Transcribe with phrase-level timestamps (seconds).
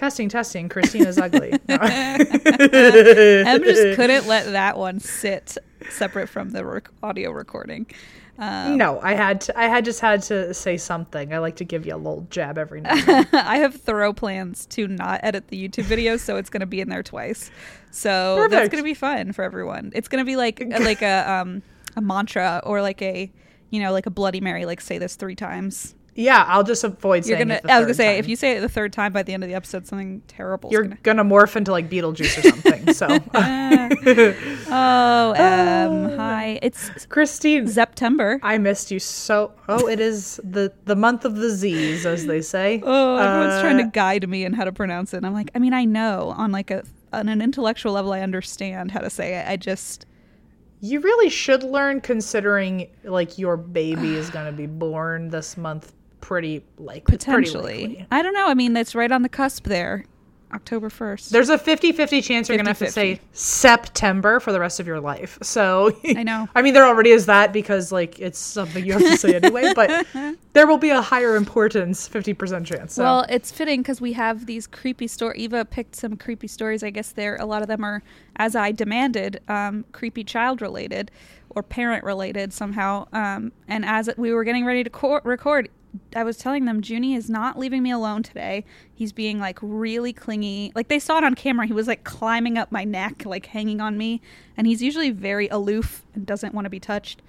[0.00, 0.70] Testing, testing.
[0.70, 1.52] Christina's ugly.
[1.68, 1.76] No.
[1.76, 5.58] Em just couldn't let that one sit
[5.90, 7.84] separate from the rec- audio recording.
[8.38, 11.34] Um, no, I had to, I had just had to say something.
[11.34, 13.26] I like to give you a little jab every now and then.
[13.34, 16.80] I have thorough plans to not edit the YouTube video, so it's going to be
[16.80, 17.50] in there twice.
[17.90, 19.92] So that's going to be fun for everyone.
[19.94, 21.62] It's going to be like like a um
[21.94, 23.30] a mantra or like a
[23.68, 25.94] you know like a Bloody Mary, like say this three times.
[26.14, 27.60] Yeah, I'll just avoid You're saying gonna.
[27.68, 28.18] I was gonna say time.
[28.18, 30.70] if you say it the third time by the end of the episode, something terrible.
[30.72, 30.98] you're gonna.
[31.02, 32.92] gonna morph into like Beetlejuice or something.
[32.92, 33.06] So,
[34.72, 35.34] Oh,
[36.10, 36.58] um, hi.
[36.62, 38.38] It's Christine, September.
[38.42, 39.52] I missed you so.
[39.68, 42.82] Oh, it is the the month of the Z's, as they say.
[42.92, 45.18] Oh, everyone's trying to Uh, guide me in how to pronounce it.
[45.18, 48.20] And I'm like, I mean, I know on like a on an intellectual level, I
[48.20, 49.46] understand how to say it.
[49.48, 50.06] I just
[50.80, 55.92] You really should learn, considering like your baby is gonna be born this month.
[56.20, 58.06] Pretty like potentially.
[58.10, 58.48] I don't know.
[58.48, 60.04] I mean, that's right on the cusp there,
[60.52, 61.30] October first.
[61.30, 65.00] There's a 50-50 chance you're gonna have to say September for the rest of your
[65.00, 65.38] life.
[65.50, 66.48] So I know.
[66.54, 69.72] I mean, there already is that because like it's something you have to say anyway.
[69.74, 70.06] But
[70.52, 72.94] there will be a higher importance, fifty percent chance.
[72.94, 73.02] So.
[73.02, 75.38] Well, it's fitting because we have these creepy story.
[75.38, 76.82] Eva picked some creepy stories.
[76.82, 78.02] I guess there a lot of them are,
[78.36, 81.10] as I demanded, um, creepy child related
[81.50, 83.06] or parent related somehow.
[83.12, 85.68] Um, and as we were getting ready to co- record,
[86.14, 88.64] I was telling them Junie is not leaving me alone today.
[88.94, 90.72] He's being like really clingy.
[90.74, 91.66] Like they saw it on camera.
[91.66, 94.20] He was like climbing up my neck, like hanging on me.
[94.56, 97.22] And he's usually very aloof and doesn't want to be touched.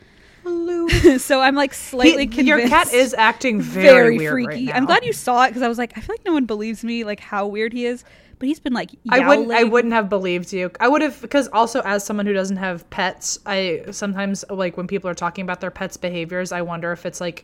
[1.19, 2.47] so I'm like slightly He- convinced.
[2.47, 4.65] your cat is acting very, weird right freaky.
[4.65, 4.73] now.
[4.73, 6.83] I'm glad you saw it because I was like, I feel like no one believes
[6.83, 8.03] me, like how weird he is.
[8.39, 9.51] But he's been like, I wouldn't.
[9.51, 10.71] I wouldn't have believed you.
[10.79, 14.87] I would have because also as someone who doesn't have pets, I sometimes like when
[14.87, 17.43] people are talking about their pets' behaviors, I wonder if it's like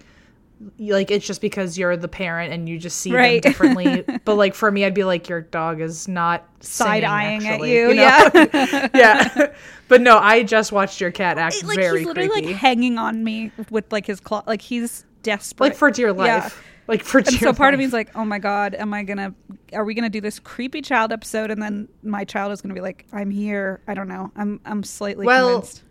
[0.79, 3.41] like it's just because you're the parent and you just see Right.
[3.41, 4.03] them differently.
[4.25, 7.93] but like for me, I'd be like, your dog is not Side-eyeing at actually," you,
[7.93, 7.93] know?
[7.93, 8.87] yeah.
[8.95, 9.53] yeah.
[9.87, 12.97] But no, I just watched your cat act like very he's literally creepy, like hanging
[12.97, 16.25] on me with like his claw, like he's desperate, like for dear life.
[16.27, 16.39] Yeah.
[16.43, 18.93] life, like for dear And so part of me is like, oh my god, am
[18.93, 19.33] I gonna?
[19.73, 21.51] Are we gonna do this creepy child episode?
[21.51, 23.81] And then my child is gonna be like, I'm here.
[23.87, 24.31] I don't know.
[24.35, 25.83] I'm I'm slightly Well, convinced.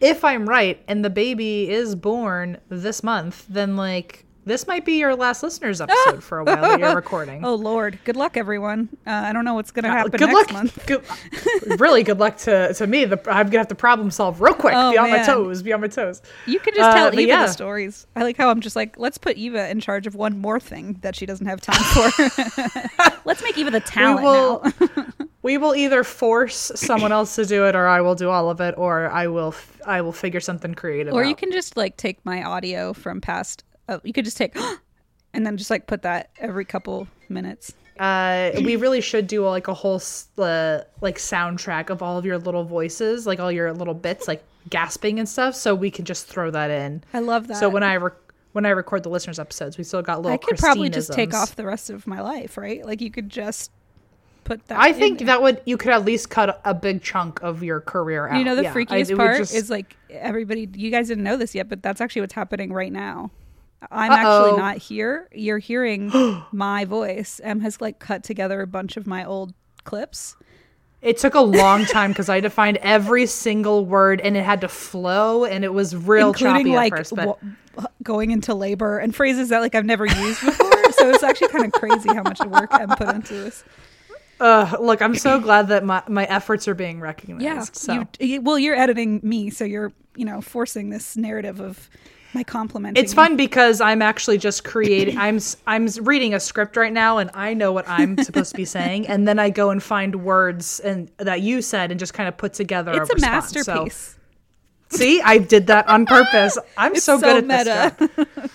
[0.00, 4.94] If I'm right and the baby is born this month, then like this might be
[4.94, 7.44] your last listeners episode for a while that you're recording.
[7.44, 8.88] Oh lord, good luck everyone.
[9.06, 10.52] Uh, I don't know what's gonna Uh, happen good next luck.
[10.52, 10.86] month.
[10.86, 11.02] Good,
[11.78, 13.04] really good luck to, to me.
[13.04, 14.72] The, I'm gonna have to problem solve real quick.
[14.74, 15.62] Oh, be on my toes.
[15.62, 16.22] Be on my toes.
[16.46, 17.42] You could just Uh, tell Eva yeah.
[17.46, 18.06] the stories.
[18.16, 20.96] I like how I'm just like, let's put Eva in charge of one more thing
[21.02, 23.10] that she doesn't have time for.
[23.26, 24.62] let's make Eva the talent will-
[24.96, 25.26] now.
[25.42, 28.60] We will either force someone else to do it, or I will do all of
[28.60, 31.14] it, or I will f- I will figure something creative.
[31.14, 31.38] or you out.
[31.38, 33.64] can just like take my audio from past.
[33.88, 34.56] Uh, you could just take,
[35.34, 37.72] and then just like put that every couple minutes.
[38.00, 40.00] uh, we really should do like a whole
[40.38, 44.42] uh, like soundtrack of all of your little voices, like all your little bits, like
[44.70, 47.02] gasping and stuff, so we can just throw that in.
[47.14, 47.58] I love that.
[47.58, 48.10] So when I re-
[48.52, 50.34] when I record the listeners episodes, we still got little.
[50.34, 52.84] I could probably just take off the rest of my life, right?
[52.84, 53.70] Like you could just
[54.48, 54.78] put that.
[54.78, 55.26] I in think there.
[55.26, 58.38] that would you could at least cut a big chunk of your career out.
[58.38, 60.68] You know the Yeah, freakiest would part just- is like everybody.
[60.74, 63.30] You guys didn't know this yet, but that's actually what's happening right now.
[63.92, 64.16] I'm Uh-oh.
[64.46, 65.28] actually not here.
[65.32, 66.10] You're hearing
[66.52, 67.40] my voice.
[67.44, 69.54] Em has like cut together a bunch of my old
[69.84, 70.34] clips,
[71.00, 74.44] It took a long time because I had to find every single word and it
[74.44, 77.14] had to flow and it was real including choppy like at first.
[77.14, 77.26] But
[77.76, 80.92] wa- going into labor and phrases that like I've never used before.
[80.92, 83.62] so it's actually kind of crazy how much work I'm put into this.
[84.40, 87.42] Uh, look, I'm so glad that my, my efforts are being recognized.
[87.44, 87.60] Yeah.
[87.72, 87.92] So.
[87.94, 91.88] You, you- well, you're editing me, so you're you know forcing this narrative of
[92.34, 92.98] my compliment.
[92.98, 95.16] It's fun because I'm actually just creating.
[95.18, 98.64] I'm I'm reading a script right now, and I know what I'm supposed to be
[98.64, 102.28] saying, and then I go and find words and that you said, and just kind
[102.28, 102.92] of put together.
[102.92, 103.50] It's a, a response.
[103.64, 104.16] So- masterpiece.
[104.90, 106.58] see, I did that on purpose.
[106.76, 107.96] I'm so, so good at meta.
[107.98, 108.26] this.
[108.36, 108.50] Job.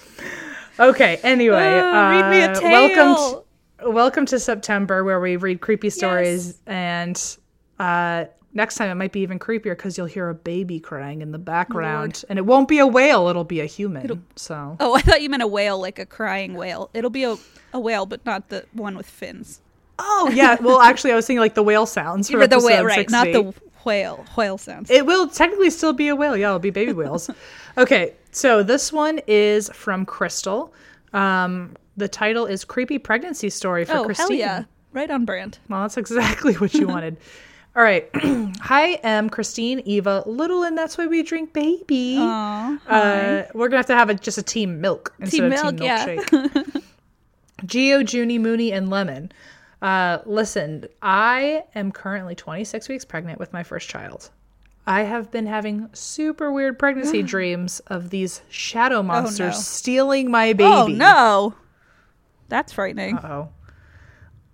[0.80, 1.20] Okay.
[1.24, 3.16] Anyway, Oh, read me a uh, Welcome.
[3.16, 3.43] To,
[3.86, 7.38] welcome to September, where we read creepy stories, and
[7.80, 11.32] uh, next time it might be even creepier because you'll hear a baby crying in
[11.32, 14.26] the background, and it won't be a whale; it'll be a human.
[14.36, 14.78] so.
[14.80, 16.90] Oh, I thought you meant a whale, like a crying whale.
[16.94, 17.36] It'll be a,
[17.74, 19.62] a whale, but not the one with fins.
[20.00, 20.58] Oh yeah.
[20.62, 23.10] Well, actually, I was thinking like the whale sounds for the whale, right?
[23.10, 23.12] 60.
[23.12, 23.54] Not the
[23.86, 24.26] whale.
[24.36, 24.90] Whale sounds.
[24.90, 26.36] It will technically still be a whale.
[26.38, 27.30] Yeah, it'll be baby whales.
[27.78, 30.74] okay, so this one is from Crystal.
[31.14, 34.28] Um, the title is "Creepy Pregnancy Story" for oh Christine.
[34.28, 34.64] hell yeah!
[34.92, 35.60] Right on brand.
[35.70, 37.18] Well, that's exactly what you wanted.
[37.76, 38.08] All right.
[38.62, 42.18] Hi, I'm Christine, Eva, Little, and that's why we drink baby.
[42.20, 45.50] Aw, Uh, we're gonna have to have a, just a team milk instead Team of
[45.52, 46.06] milk, team yeah.
[46.06, 46.84] milkshake.
[47.66, 49.32] Gio, Junie, Mooney, and Lemon.
[49.82, 54.30] Uh, listen, I am currently 26 weeks pregnant with my first child.
[54.86, 59.60] I have been having super weird pregnancy dreams of these shadow monsters no.
[59.62, 60.64] stealing my baby.
[60.72, 61.56] Oh no,
[62.50, 63.18] that's frightening.
[63.18, 63.50] Oh.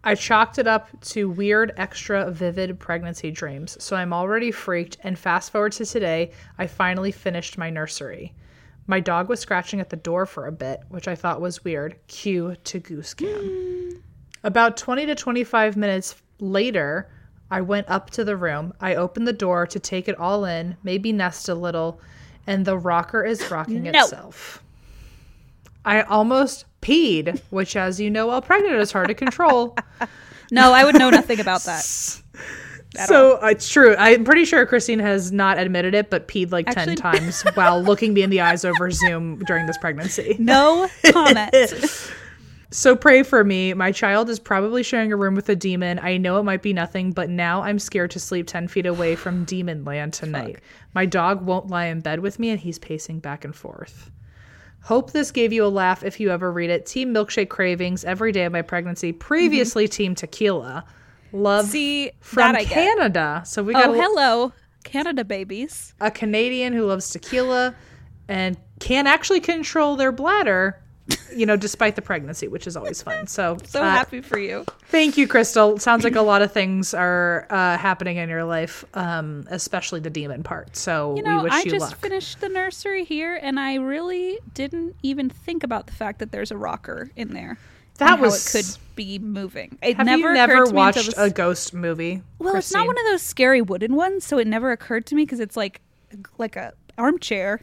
[0.03, 4.97] I chalked it up to weird, extra vivid pregnancy dreams, so I'm already freaked.
[5.03, 8.33] And fast forward to today, I finally finished my nursery.
[8.87, 11.97] My dog was scratching at the door for a bit, which I thought was weird.
[12.07, 13.27] Cue to goose cam.
[13.27, 14.01] Mm.
[14.43, 17.11] About 20 to 25 minutes later,
[17.51, 18.73] I went up to the room.
[18.79, 21.99] I opened the door to take it all in, maybe nest a little,
[22.47, 23.89] and the rocker is rocking No.
[23.91, 24.63] itself.
[25.83, 29.75] I almost peed, which, as you know, while pregnant is hard to control.
[30.51, 31.83] No, I would know nothing about that.
[33.05, 33.95] so uh, it's true.
[33.97, 37.81] I'm pretty sure Christine has not admitted it, but peed like Actually- 10 times while
[37.83, 40.35] looking me in the eyes over Zoom during this pregnancy.
[40.39, 41.53] No comment.
[42.71, 43.73] So pray for me.
[43.73, 45.99] My child is probably sharing a room with a demon.
[45.99, 49.15] I know it might be nothing, but now I'm scared to sleep 10 feet away
[49.15, 50.61] from demon land tonight.
[50.93, 54.11] My dog won't lie in bed with me and he's pacing back and forth.
[54.81, 56.85] Hope this gave you a laugh if you ever read it.
[56.85, 59.11] Team Milkshake Cravings every day of my pregnancy.
[59.11, 60.85] Previously, Team Tequila.
[61.31, 62.71] Love See from that I get.
[62.71, 63.43] Canada.
[63.45, 64.53] So we got Oh a, hello,
[64.83, 65.93] Canada babies.
[65.99, 67.75] a Canadian who loves tequila
[68.27, 70.81] and can't actually control their bladder,
[71.35, 73.27] you know, despite the pregnancy, which is always fun.
[73.27, 74.65] So, So uh, happy for you.
[74.87, 75.77] Thank you, Crystal.
[75.79, 80.09] Sounds like a lot of things are uh, happening in your life, um, especially the
[80.09, 80.75] demon part.
[80.75, 81.97] So You know, we wish I you just luck.
[81.97, 86.51] finished the nursery here, and I really didn't even think about the fact that there's
[86.51, 87.57] a rocker in there.
[87.97, 89.77] That was- it could be moving.
[89.81, 92.21] It Have never you never to me until watched this- a ghost movie?
[92.39, 95.23] Well, it's not one of those scary wooden ones, so it never occurred to me
[95.23, 95.81] because it's like
[96.37, 97.61] like a armchair.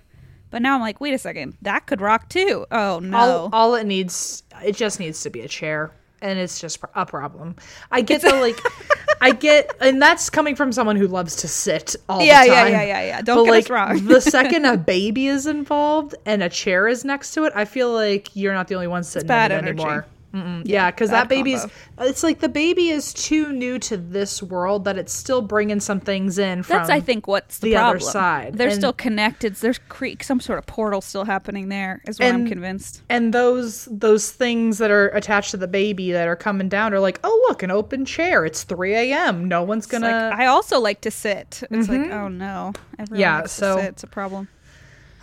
[0.50, 2.66] But now I'm like, wait a second, that could rock too.
[2.70, 3.16] Oh no!
[3.19, 5.90] All, all it needs, it just needs to be a chair,
[6.22, 7.56] and it's just a problem.
[7.90, 8.58] I get the like,
[9.20, 12.62] I get, and that's coming from someone who loves to sit all Yeah, the yeah,
[12.62, 12.72] time.
[12.72, 13.22] yeah, yeah, yeah.
[13.22, 14.06] Don't but get like, us wrong.
[14.06, 17.92] the second a baby is involved and a chair is next to it, I feel
[17.92, 19.82] like you're not the only one sitting bad in it energy.
[19.82, 20.06] anymore.
[20.35, 20.62] Mm-mm.
[20.66, 21.75] Yeah, because that baby's, combo.
[22.11, 25.99] it's like the baby is too new to this world that it's still bringing some
[26.00, 26.76] things in from.
[26.78, 28.54] That's I think what's the, the other side.
[28.59, 29.54] They're And- still connected.
[29.54, 32.02] There's cre- some sort of portal still happening there.
[32.06, 33.02] Is what I'm convinced.
[33.09, 37.00] and those those things that are attached to the baby that are coming down are
[37.00, 38.45] like, oh look, an open chair.
[38.45, 39.49] It's 3 a.m.
[39.49, 40.06] No one's gonna.
[40.30, 41.62] like I also like to sit.
[41.71, 42.12] It's like mm-hmm.
[42.12, 43.88] oh no, everyone Yeah, so- to sit.
[43.92, 44.49] It's a problem.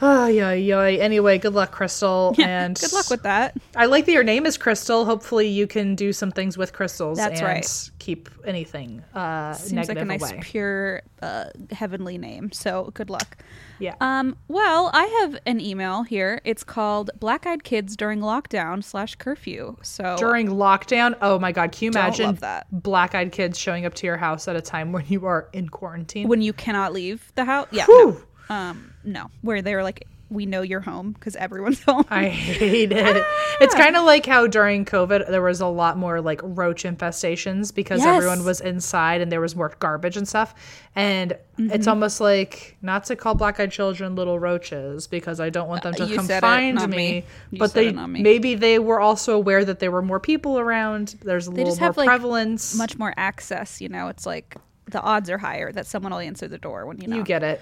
[0.02, 0.82] Oh, yeah, yeah.
[0.82, 2.36] Anyway, good luck, Crystal.
[2.40, 3.56] and Good luck with that.
[3.76, 5.06] I like that your name is Crystal.
[5.06, 7.18] Hopefully, you can do some things with crystals.
[7.18, 7.92] That's and right.
[8.00, 10.40] Keep anything uh, Seems like a nice, away.
[10.42, 12.52] pure, uh, heavenly name.
[12.52, 13.38] So good luck.
[13.80, 13.96] Yeah.
[14.02, 16.42] Um, well, I have an email here.
[16.44, 19.78] It's called Black Eyed Kids During Lockdown slash Curfew.
[19.84, 22.68] So During lockdown, oh my God, can you imagine that.
[22.72, 26.28] black-eyed kids showing up to your house at a time when you are in quarantine?
[26.28, 28.18] when you cannot leave the house, yeah, no,
[28.50, 32.06] um, no, where they're like, we know you're home because everyone's home.
[32.10, 33.24] I hate it.
[33.62, 37.72] It's kind of like how during COVID there was a lot more like roach infestations
[37.76, 38.08] because Yes.
[38.18, 40.56] everyone was inside and there was more garbage and stuff.
[40.96, 41.70] And Mm-hmm.
[41.72, 45.84] it's almost like not to call black eyed children little roaches because I don't want
[45.84, 47.26] them to Uh, come it, find me.
[47.52, 47.60] me.
[47.60, 48.24] But they me.
[48.24, 51.16] maybe they were also aware that there were more people around.
[51.24, 52.76] There's a they little more have like prevalence.
[52.76, 53.80] much more access.
[53.82, 54.56] You know, it's like
[54.90, 57.18] the odds are higher that someone will answer the door when you knock.
[57.18, 57.62] You get it.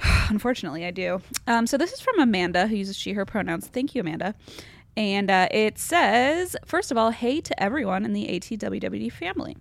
[0.28, 1.22] Unfortunately, I do.
[1.46, 3.66] Um, so this is from Amanda, who uses she, her pronouns.
[3.66, 4.34] Thank you, Amanda.
[4.96, 9.56] And uh, it says, first of all, hey to everyone in the ATWWD family.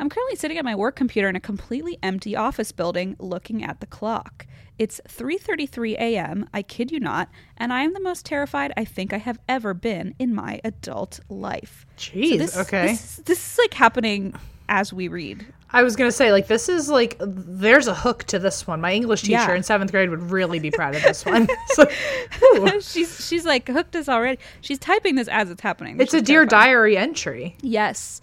[0.00, 3.80] I'm currently sitting at my work computer in a completely empty office building looking at
[3.80, 4.46] the clock.
[4.76, 9.12] It's 3:33 a.m., I kid you not, and I am the most terrified I think
[9.12, 11.86] I have ever been in my adult life.
[11.96, 12.88] Jeez, this, okay.
[12.88, 14.34] This, this is like happening
[14.68, 15.46] as we read.
[15.74, 18.80] I was gonna say, like, this is like, there's a hook to this one.
[18.80, 19.54] My English teacher Yeah.
[19.54, 21.48] in seventh grade would really be proud of this one.
[21.74, 21.86] So,
[22.80, 24.38] she's she's like hooked us already.
[24.60, 26.00] She's typing this as it's happening.
[26.00, 26.66] it's a dear terrifying.
[26.68, 27.56] diary entry.
[27.60, 28.20] Yes.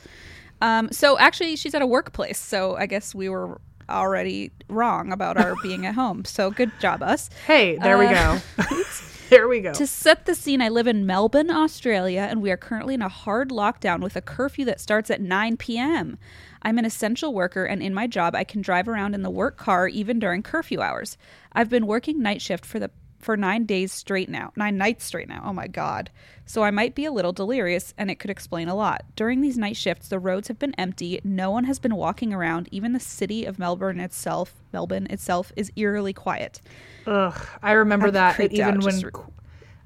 [0.61, 2.39] Um, so actually, she's at a workplace.
[2.39, 6.23] So I guess we were already wrong about our being at home.
[6.23, 7.29] So good job, us.
[7.45, 8.65] Hey, there we Uh, go.
[9.29, 9.73] there we go.
[9.73, 13.09] To set the scene, I live in Melbourne, Australia, and we are currently in a
[13.09, 16.17] hard lockdown with a curfew that starts at 9 p.m.
[16.61, 19.57] I'm an essential worker, and in my job, I can drive around in the work
[19.57, 21.17] car even during curfew hours.
[21.53, 25.29] I've been working night shift for the for nine days straight now, nine nights straight
[25.29, 25.43] now.
[25.45, 26.09] Oh my god!
[26.45, 29.05] So I might be a little delirious, and it could explain a lot.
[29.15, 31.21] During these night shifts, the roads have been empty.
[31.23, 32.67] No one has been walking around.
[32.71, 36.61] Even the city of Melbourne itself, Melbourne itself, is eerily quiet.
[37.05, 39.11] Ugh, I remember I'm that even when re-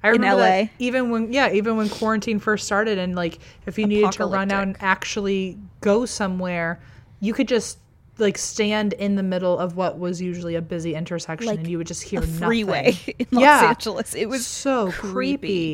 [0.05, 0.47] I remember LA.
[0.47, 4.25] that even when yeah, even when quarantine first started and like if you needed to
[4.25, 6.79] run out and actually go somewhere,
[7.21, 7.79] you could just
[8.17, 11.77] like stand in the middle of what was usually a busy intersection Like and you
[11.77, 13.15] would just hear a freeway nothing.
[13.19, 13.69] in Los Yeah.
[13.69, 14.15] Angeles.
[14.15, 15.11] It was so creepy.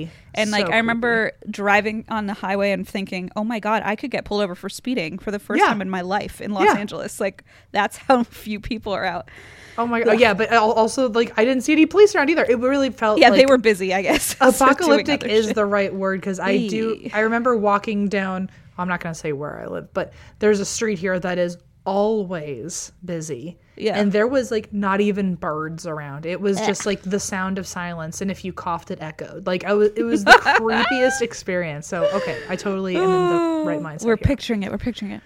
[0.06, 0.12] creepy.
[0.34, 3.96] And like So I remember driving on the highway and thinking, "Oh my god, I
[3.96, 5.68] could get pulled over for speeding for the first Yeah.
[5.68, 6.78] time in my life in Los Yeah.
[6.78, 7.44] Angeles." Like
[7.74, 9.30] that's how few people are out.
[9.78, 10.20] Oh my god.
[10.20, 12.46] Yeah, but also like I didn't see any police around either.
[12.48, 14.36] It really felt Yeah, like, they were busy, I guess.
[14.42, 15.56] apocalyptic is shit.
[15.56, 17.10] the right word because I do.
[17.14, 18.50] I remember walking down.
[18.78, 21.58] I'm not going to say where I live, but there's a street here that is
[21.86, 23.58] always busy.
[23.78, 23.98] Yeah.
[23.98, 26.28] and there was like not even birds around.
[26.28, 26.90] It was just eh.
[26.90, 29.48] like the sound of silence, and if you coughed, it echoed.
[29.48, 31.88] Like I was, it was the creepiest experience.
[31.88, 34.06] So okay, I totally am in the right mindset.
[34.06, 34.24] We're here.
[34.24, 34.72] picturing it.
[34.72, 35.24] We're picturing it.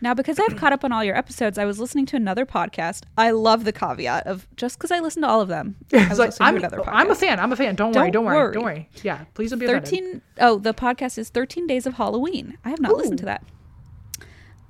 [0.00, 3.02] Now, because I've caught up on all your episodes, I was listening to another podcast.
[3.16, 5.74] I love the caveat of just because I listen to all of them.
[5.92, 6.92] I was like, I'm, another podcast.
[6.92, 7.40] I'm a fan.
[7.40, 7.74] I'm a fan.
[7.74, 8.12] Don't, worry.
[8.12, 8.36] Don't Don't worry.
[8.36, 8.54] worry.
[8.54, 8.88] Don't worry.
[9.02, 9.88] Yeah, please don't be offended.
[9.88, 13.42] 13 oh the podcast is 13 days of halloween i have not listened to that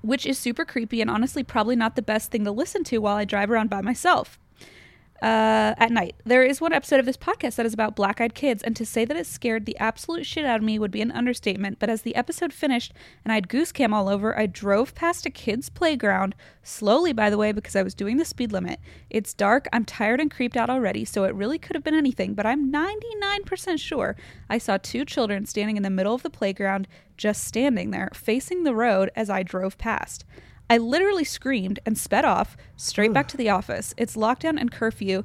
[0.02, 3.16] which is super creepy and honestly probably not the best thing to listen to while
[3.16, 4.38] i drive around by myself
[5.22, 6.14] uh, at night.
[6.24, 8.86] There is one episode of this podcast that is about black eyed kids, and to
[8.86, 11.78] say that it scared the absolute shit out of me would be an understatement.
[11.78, 12.92] But as the episode finished
[13.24, 17.30] and I had goose cam all over, I drove past a kid's playground, slowly, by
[17.30, 18.78] the way, because I was doing the speed limit.
[19.10, 22.34] It's dark, I'm tired and creeped out already, so it really could have been anything,
[22.34, 24.16] but I'm 99% sure
[24.48, 28.62] I saw two children standing in the middle of the playground, just standing there, facing
[28.62, 30.24] the road as I drove past.
[30.70, 33.94] I literally screamed and sped off straight back to the office.
[33.96, 35.24] It's lockdown and curfew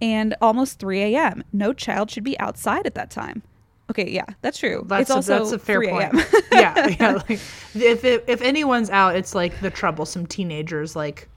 [0.00, 1.42] and almost 3 a.m.
[1.52, 3.42] No child should be outside at that time.
[3.90, 4.84] Okay, yeah, that's true.
[4.86, 6.14] That's it's a, also that's a fair 3 point.
[6.14, 6.24] a.m.
[6.52, 7.12] yeah, yeah.
[7.28, 7.40] Like,
[7.74, 11.28] if it, if anyone's out, it's like the troublesome teenagers, like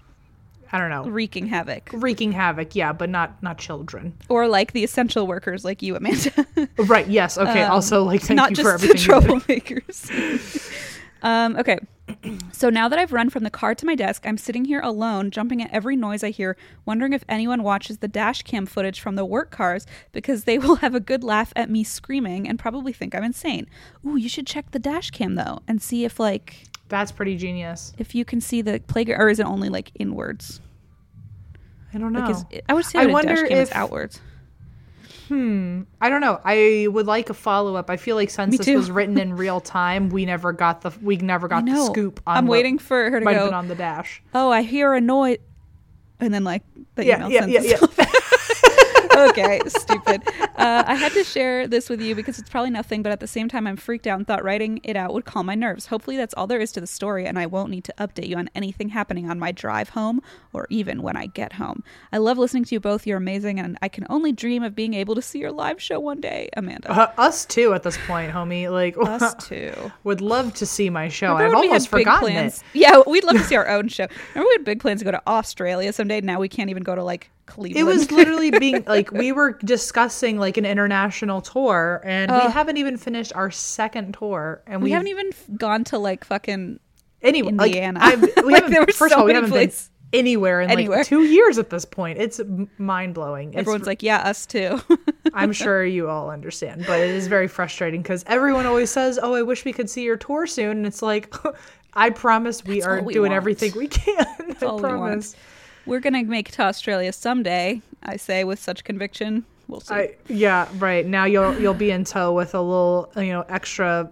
[0.73, 1.89] I don't know, wreaking havoc.
[1.93, 2.75] wreaking havoc.
[2.75, 4.13] Yeah, but not not children.
[4.29, 6.45] Or like the essential workers like you, Amanda.
[6.77, 7.07] Right.
[7.07, 7.37] Yes.
[7.37, 7.63] Okay.
[7.63, 8.97] also, like thank Um, Not you just for everything.
[8.97, 9.05] did.
[9.09, 10.71] troublemakers.
[11.23, 11.79] um, okay.
[12.51, 15.31] So now that I've run from the car to my desk, I'm sitting here alone,
[15.31, 19.15] jumping at every noise I hear, wondering if anyone watches the dash cam footage from
[19.15, 22.93] the work cars because they will have a good laugh at me screaming and probably
[22.93, 23.67] think I'm insane.
[24.05, 27.93] Ooh, you should check the dash cam though and see if like That's pretty genius.
[27.97, 30.59] if you can see the playground or is it only like inwards?
[31.93, 32.21] I don't know.
[32.21, 34.21] Like is, I would say I wonder dash cam is if- outwards.
[35.31, 35.83] Hmm.
[36.01, 36.41] I don't know.
[36.43, 37.89] I would like a follow up.
[37.89, 41.15] I feel like since this was written in real time, we never got the we
[41.15, 42.19] never got the scoop.
[42.27, 43.47] On I'm waiting for her to might have go.
[43.47, 44.21] been on the dash.
[44.35, 45.37] oh, I hear a noise,
[46.19, 46.63] and then like
[46.95, 48.05] the Yeah, email yeah, sends yeah, yeah.
[49.29, 50.21] okay, stupid.
[50.41, 53.27] Uh, I had to share this with you because it's probably nothing, but at the
[53.27, 55.85] same time, I'm freaked out and thought writing it out would calm my nerves.
[55.87, 58.35] Hopefully, that's all there is to the story, and I won't need to update you
[58.37, 60.21] on anything happening on my drive home
[60.53, 61.83] or even when I get home.
[62.11, 63.07] I love listening to you both.
[63.07, 65.99] You're amazing, and I can only dream of being able to see your live show
[65.99, 66.91] one day, Amanda.
[66.91, 68.71] Uh, us too at this point, homie.
[68.71, 69.73] Like Us too.
[70.03, 71.33] would love to see my show.
[71.33, 72.57] Remember I've almost forgotten plans?
[72.59, 72.63] it.
[72.79, 74.07] Yeah, we'd love to see our own show.
[74.33, 76.21] Remember we had big plans to go to Australia someday.
[76.21, 77.77] Now we can't even go to like Cleveland.
[77.77, 82.49] It was literally being like we were discussing like an international tour, and we uh.
[82.49, 86.79] haven't even finished our second tour, and we we haven't even gone to like fucking
[87.21, 87.49] anyway.
[87.49, 87.99] Indiana.
[87.99, 88.93] Like, we Like, haven't.
[88.93, 89.89] first so of all, we haven't places.
[90.11, 90.99] been anywhere in Anywhere.
[90.99, 92.19] like two years at this point.
[92.19, 92.41] It's
[92.77, 93.55] mind blowing.
[93.55, 94.81] Everyone's like, yeah, us too.
[95.33, 99.33] I'm sure you all understand, but it is very frustrating because everyone always says, "Oh,
[99.33, 101.33] I wish we could see your tour soon," and it's like,
[101.93, 103.37] I promise we That's are we doing want.
[103.37, 104.25] everything we can.
[104.27, 104.81] I we want.
[104.81, 105.35] promise.
[105.85, 107.81] We're gonna make it to Australia someday.
[108.03, 109.45] I say with such conviction.
[109.67, 109.93] We'll see.
[109.95, 114.09] I yeah right now you'll you'll be in tow with a little you know extra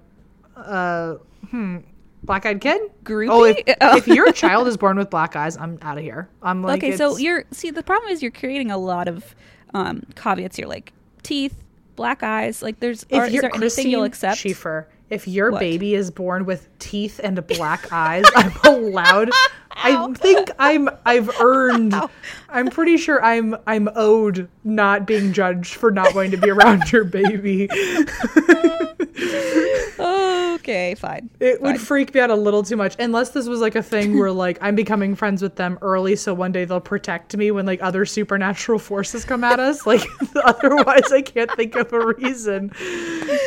[0.55, 1.15] uh
[1.49, 1.77] hmm
[2.23, 3.29] black eyed kid Groupie?
[3.31, 3.97] oh if, Oh.
[3.97, 6.95] if your child is born with black eyes I'm out of here I'm like okay,
[6.97, 9.35] so you're see the problem is you're creating a lot of
[9.73, 11.55] um, caveats here, like teeth,
[11.95, 12.61] black eyes.
[12.61, 14.37] Like there's if are, is you're there anything Christine you'll accept?
[14.39, 15.59] Schiefer, if your What?
[15.59, 19.29] baby is born with teeth and black eyes, I'm allowed.
[19.71, 21.95] I think I'm I've earned.
[22.49, 26.91] I'm pretty sure I'm I'm owed not being judged for not wanting to be around
[26.91, 27.69] your baby.
[30.59, 31.29] okay, fine.
[31.39, 34.17] It would freak me out a little too much, unless this was like a thing
[34.17, 37.65] where like I'm becoming friends with them early, so one day they'll protect me when
[37.65, 39.85] like other supernatural forces come at us.
[39.85, 40.01] Like
[40.43, 42.71] otherwise, I can't think of a reason.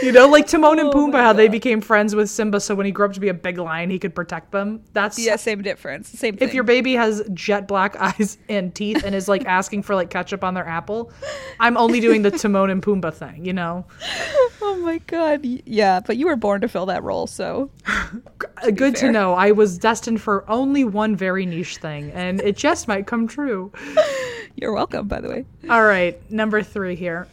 [0.02, 2.86] You know, like Timon and Oh Pumbaa, how they became friends with Simba, so when
[2.86, 4.82] he grew up to be a big lion, he could protect them.
[4.92, 6.08] That's Yeah, same difference.
[6.08, 6.48] Same thing.
[6.48, 10.10] If your baby has jet black eyes and teeth and is like asking for like
[10.10, 11.12] ketchup on their apple,
[11.60, 13.44] I'm only doing the Timon and Pumbaa thing.
[13.44, 13.86] You know.
[14.62, 15.44] oh my god.
[15.44, 19.34] Yeah, but you were born to fill that role, so Uh, good to know.
[19.34, 23.72] I was destined for only one very niche thing, and it just might come true.
[24.56, 25.08] you're welcome.
[25.08, 25.44] By the way.
[25.68, 27.26] All right, number three here.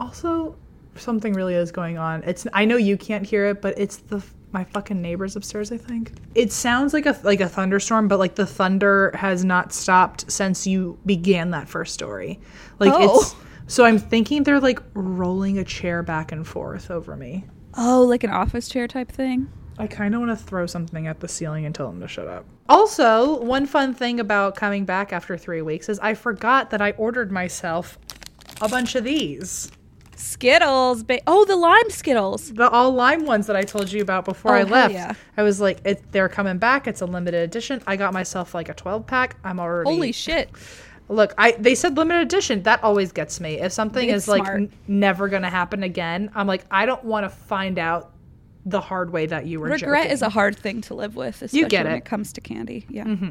[0.00, 0.56] Also,
[0.96, 2.22] something really is going on.
[2.24, 5.72] It's I know you can't hear it, but it's the my fucking neighbors upstairs.
[5.72, 9.72] I think it sounds like a like a thunderstorm, but like the thunder has not
[9.72, 12.38] stopped since you began that first story.
[12.78, 13.18] Like Oh.
[13.20, 13.34] it's
[13.66, 17.44] so I'm thinking they're like rolling a chair back and forth over me.
[17.76, 19.50] Oh, like an office chair type thing.
[19.78, 22.28] I kind of want to throw something at the ceiling and tell them to shut
[22.28, 22.44] up.
[22.68, 26.92] Also, one fun thing about coming back after three weeks is I forgot that I
[26.92, 27.98] ordered myself
[28.60, 29.70] a bunch of these.
[30.16, 31.02] Skittles.
[31.02, 32.52] Ba- oh, the lime Skittles.
[32.52, 34.94] The all lime ones that I told you about before Oh, I hell left.
[34.94, 35.12] yeah.
[35.36, 36.86] I was like, it, they're coming back.
[36.86, 37.82] It's a limited edition.
[37.86, 39.36] I got myself like a 12 pack.
[39.42, 39.90] I'm already.
[39.90, 40.50] Holy shit.
[41.08, 42.62] Look, I they said limited edition.
[42.62, 43.60] That always gets me.
[43.60, 47.04] If something It's is like n- never going to happen again, I'm like, I don't
[47.04, 48.12] want to find out
[48.64, 51.68] the hard way that you were Regret is a hard thing to live with, especially
[51.68, 51.98] get when it.
[51.98, 52.86] it comes to candy.
[52.88, 53.04] Yeah.
[53.04, 53.28] Mm-hmm.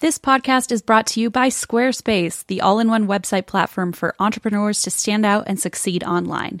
[0.00, 4.14] This podcast is brought to you by Squarespace, the all in one website platform for
[4.18, 6.60] entrepreneurs to stand out and succeed online.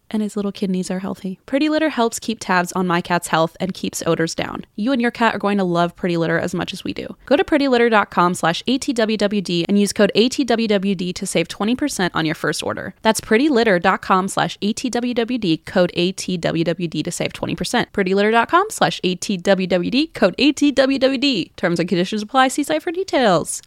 [0.11, 1.39] and his little kidneys are healthy.
[1.45, 4.65] Pretty Litter helps keep tabs on my cat's health and keeps odors down.
[4.75, 7.15] You and your cat are going to love Pretty Litter as much as we do.
[7.25, 12.61] Go to prettylitter.com slash ATWWD and use code ATWWD to save 20% on your first
[12.61, 12.93] order.
[13.01, 17.55] That's prettylitter.com slash ATWWD, code ATWWD to save 20%.
[17.91, 21.55] prettylitter.com slash ATWWD, code ATWWD.
[21.55, 22.49] Terms and conditions apply.
[22.49, 23.61] See site for details.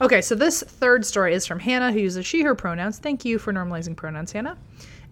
[0.00, 2.98] Okay, so this third story is from Hannah, who uses she, her pronouns.
[2.98, 4.56] Thank you for normalizing pronouns, Hannah.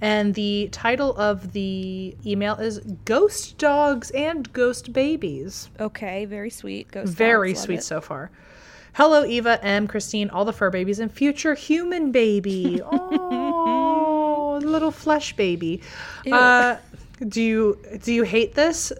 [0.00, 5.70] And the title of the email is Ghost Dogs and Ghost Babies.
[5.80, 6.90] Okay, very sweet.
[6.90, 8.30] Ghost Very dogs, sweet so far.
[8.92, 12.80] Hello, Eva, Em, Christine, all the fur babies, and future human baby.
[14.58, 15.82] Oh, little flesh baby.
[16.30, 16.76] Uh,
[17.28, 18.90] do you do you hate this?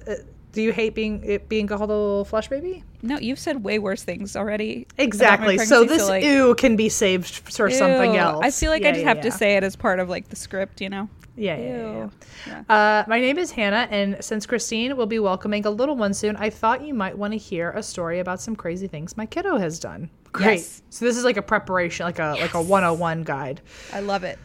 [0.57, 2.83] Do you hate being it being called a little flesh baby?
[3.03, 4.87] No, you've said way worse things already.
[4.97, 5.59] Exactly.
[5.59, 8.40] So this like, ew can be saved for something else.
[8.42, 9.23] I feel like Yeah, I just yeah, have yeah.
[9.25, 11.11] to say it as part of like the script, you know.
[11.37, 12.09] Yeah, yeah, yeah,
[12.47, 12.75] yeah.
[12.75, 16.37] Uh, my name is Hannah, and since Christine will be welcoming a little one soon,
[16.37, 19.59] I thought you might want to hear a story about some crazy things my kiddo
[19.59, 20.09] has done.
[20.33, 20.55] Great.
[20.61, 20.83] Yes.
[20.88, 23.61] So this is like a preparation, like a like a 101 guide.
[23.92, 24.38] I love it.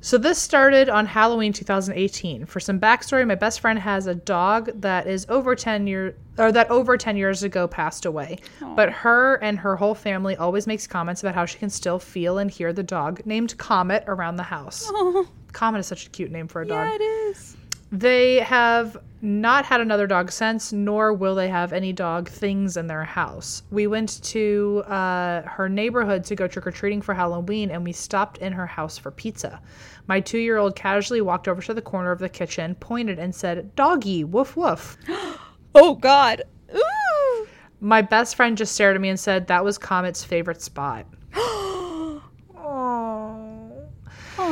[0.00, 2.46] So this started on Halloween 2018.
[2.46, 6.52] For some backstory, my best friend has a dog that is over 10 years or
[6.52, 8.38] that over 10 years ago passed away.
[8.76, 12.38] But her and her whole family always makes comments about how she can still feel
[12.38, 14.84] and hear the dog named Comet around the house.
[14.88, 16.86] Oh, Comet is such a cute name for a dog.
[16.88, 17.56] yeah, it is.
[17.90, 22.86] They have not had another dog since, nor will they have any dog things in
[22.86, 23.62] their house.
[23.70, 27.92] We went to uh, her neighborhood to go trick or treating for Halloween, and we
[27.92, 29.60] stopped in her house for pizza.
[30.06, 33.34] My two year old casually walked over to the corner of the kitchen, pointed, and
[33.34, 34.96] said, Doggy, woof woof.
[35.74, 36.42] Oh God.
[36.74, 37.46] Ooh.
[37.78, 41.06] My best friend just stared at me and said that was Comet's favorite spot.
[41.36, 42.22] Oh.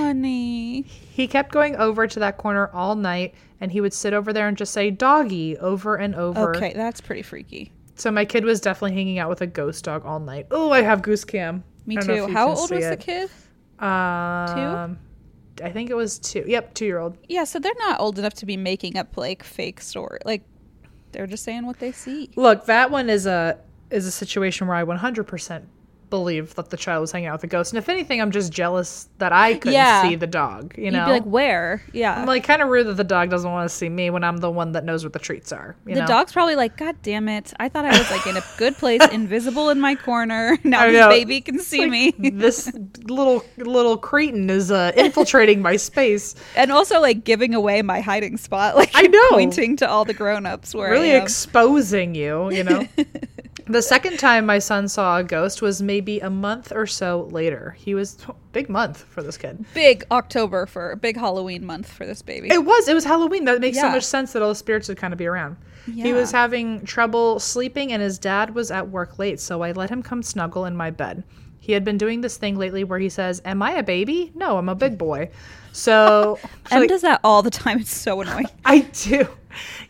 [0.07, 0.83] Honey.
[0.83, 4.47] He kept going over to that corner all night, and he would sit over there
[4.47, 6.55] and just say, Doggy, over and over.
[6.55, 7.73] Okay, that's pretty freaky.
[7.97, 10.47] So my kid was definitely hanging out with a ghost dog all night.
[10.53, 11.65] Oh, I have goose cam.
[11.87, 12.33] Me I don't know too.
[12.33, 13.31] How old was the kid?
[13.81, 14.99] Um,
[15.63, 16.45] I think it was two.
[16.47, 17.19] Yep, two year old.
[17.29, 20.19] Yeah, so they're not old enough to be making up like fake story.
[20.25, 20.43] Like
[21.13, 22.31] they're just saying what they see.
[22.37, 23.59] Look, that one is a
[23.91, 25.65] is a situation where I 100%
[26.17, 27.73] believe that the child was hanging out with a ghost.
[27.73, 30.03] And if anything, I'm just jealous that I couldn't Yeah.
[30.03, 30.75] see the dog.
[30.79, 31.83] You know, You'd be like, where?
[31.93, 32.19] Yeah.
[32.21, 34.39] I'm like kind of rude that the dog doesn't want to see me when I'm
[34.39, 35.77] the one that knows what the treats are.
[35.87, 36.07] You the know?
[36.07, 37.53] dog's probably like, God damn it!
[37.61, 40.57] I thought I was like in a good place, invisible in my corner.
[40.65, 42.73] Now this baby can see like, me, this
[43.05, 46.35] little little cretin is uh, infiltrating my space.
[46.57, 48.75] and also like giving away my hiding spot.
[48.77, 49.31] Like I know.
[49.31, 52.87] pointing to all the grown-ups where really exposing you, you know.
[53.67, 57.77] The second time my son saw a ghost was maybe a month or so later.
[57.79, 58.17] He was
[58.53, 59.65] big month for this kid.
[59.75, 62.49] big October for a big Halloween month for this baby.
[62.51, 63.45] It was it was Halloween.
[63.45, 65.57] That makes so much sense that all the spirits would kind of be around.
[65.85, 69.91] He was having trouble sleeping and his dad was at work late, so I let
[69.91, 71.23] him come snuggle in my bed.
[71.59, 74.33] He had been doing this thing lately where he says, "Am I a baby?
[74.35, 75.31] No, I'm a big boy."
[75.77, 76.39] So
[76.71, 77.79] Em like, does that all the time.
[77.81, 78.47] It's so annoying.
[78.65, 79.29] I do.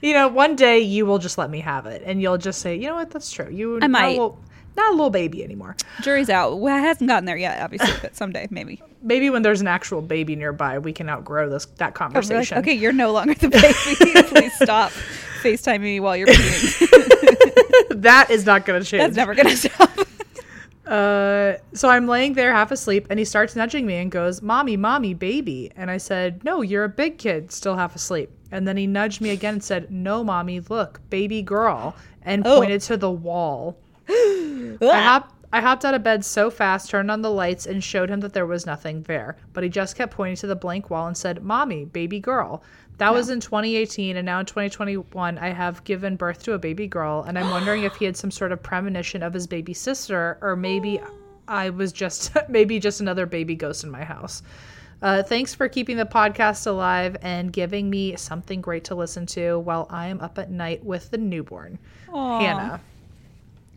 [0.01, 2.77] You know, one day you will just let me have it, and you'll just say,
[2.77, 3.11] "You know what?
[3.11, 3.49] That's true.
[3.51, 4.09] You I not might.
[4.11, 4.41] little-
[4.77, 5.75] not a little baby anymore.
[6.03, 6.59] Jury's out.
[6.59, 8.83] Well, it hasn't gotten there yet, obviously, but someday maybe.
[9.01, 11.95] Maybe when there's an actual baby nearby, we can outgrow this that I'll be like,
[11.95, 12.59] conversation.
[12.59, 14.23] okay, you're no longer the baby.
[14.29, 14.91] Please stop
[15.43, 18.03] FaceTiming me while you're peeing.
[18.03, 19.03] that is not going to change.
[19.03, 19.89] That's never gonna stop.
[20.87, 24.77] Uh, so I'm laying there half asleep, and he starts nudging me and goes, "Mommy,
[24.77, 28.77] mommy, baby." And I said, "No, you're a big kid, still half asleep." And then
[28.77, 32.59] he nudged me again and said, "No, mommy, look, baby girl," and Oh.
[32.61, 33.77] pointed to the wall.
[34.09, 35.36] I hopped.
[35.57, 38.35] I hopped out of bed so fast, turned on the lights, and showed him that
[38.35, 39.39] there was nothing there.
[39.55, 42.63] But he just kept pointing to the blank wall and said, Mommy, baby girl.
[42.99, 46.87] That was in 2018, and now in 2021, I have given birth to a baby
[46.87, 50.37] girl, and I'm wondering if he had some sort of premonition of his baby sister,
[50.43, 51.01] or maybe
[51.49, 54.43] I was just, maybe just another baby ghost in my house.
[55.01, 59.59] Uh, thanks for keeping the podcast alive and giving me something great to listen to
[59.61, 61.79] while I am up at night with the newborn.
[62.13, 62.41] Aw.
[62.41, 62.81] Hannah.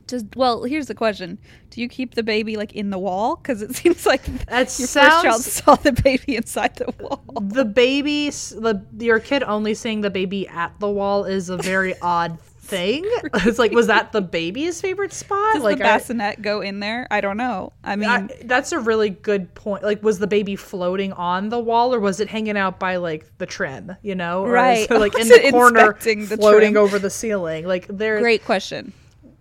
[0.10, 1.38] Does well, here's the question:
[1.70, 3.36] Do you keep the baby like in the wall?
[3.38, 4.94] Because it seems like That your first
[5.24, 7.22] child saw the baby inside the wall.
[7.42, 11.94] the baby the your kid only seeing the baby at the wall is a very
[12.02, 16.42] odd thing it's like was that the baby's favorite spot Does like the I- bassinet
[16.44, 17.08] go in there?
[17.10, 17.74] I don't know.
[17.84, 21.58] I mean, I, that's a really good point like was the baby floating on the
[21.60, 24.90] wall or was it hanging out by like the trim you know or Right.
[24.90, 26.84] it, like in the corner the floating trim?
[26.84, 28.94] over the ceiling like there great question.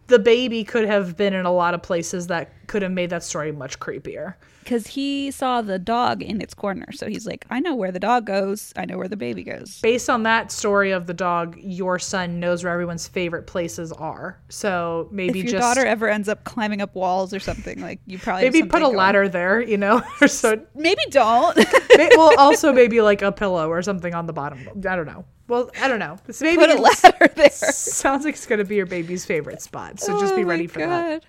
[0.09, 3.23] The baby could have been in a lot of places that could have made that
[3.23, 7.61] story much creepier Because he saw the dog in its corner, so he's like, "I
[7.61, 8.73] know where the dog goes.
[8.77, 12.41] I know where the baby goes." based on that story of the dog, your son
[12.41, 14.39] knows where everyone's favorite places are.
[14.49, 18.01] So maybe if your just daughter ever ends up climbing up walls or something, like
[18.07, 18.97] you probably maybe put a going.
[18.97, 20.61] ladder there, you know, so.
[20.75, 21.57] Maybe don't.
[22.17, 24.59] well, also maybe like a pillow or something on the bottom.
[24.89, 25.25] I don't know.
[25.49, 26.19] Well, I don't know.
[26.31, 27.51] So maybe Put a ladder there.
[27.51, 29.99] Sounds like it's gonna be your baby's favorite spot.
[29.99, 31.25] So just Oh be ready for that.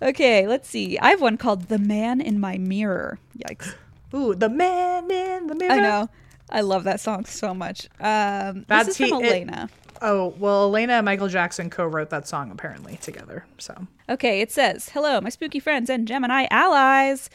[0.00, 0.98] Okay, let's see.
[0.98, 3.74] I have one called "The Man in My Mirror." Yikes!
[4.14, 5.72] Ooh, the man in the mirror.
[5.72, 6.08] I know.
[6.50, 7.86] I love that song so much.
[8.00, 9.70] Um, That's this is from he- it- Elena.
[10.04, 13.44] Oh, well, Elena and Michael Jackson co wrote that song apparently together.
[13.58, 17.30] So, Okay, it says, Hello, my spooky friends and Gemini allies.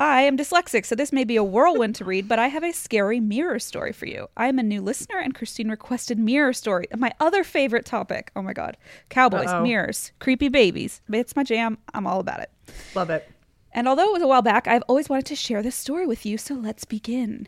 [0.00, 2.72] I am dyslexic, so this may be a whirlwind to read, but I have a
[2.72, 4.28] scary mirror story for you.
[4.34, 6.86] I am a new listener, and Christine requested mirror story.
[6.96, 8.32] My other favorite topic.
[8.34, 8.78] Oh my god.
[9.10, 9.62] Cowboys, Uh-oh.
[9.62, 11.02] mirrors, creepy babies.
[11.12, 11.76] It's my jam.
[11.92, 12.50] I'm all about it.
[12.94, 13.30] love it.
[13.72, 16.24] And although it was a while back, I've always wanted to share this story with
[16.24, 17.46] you, so let's begin.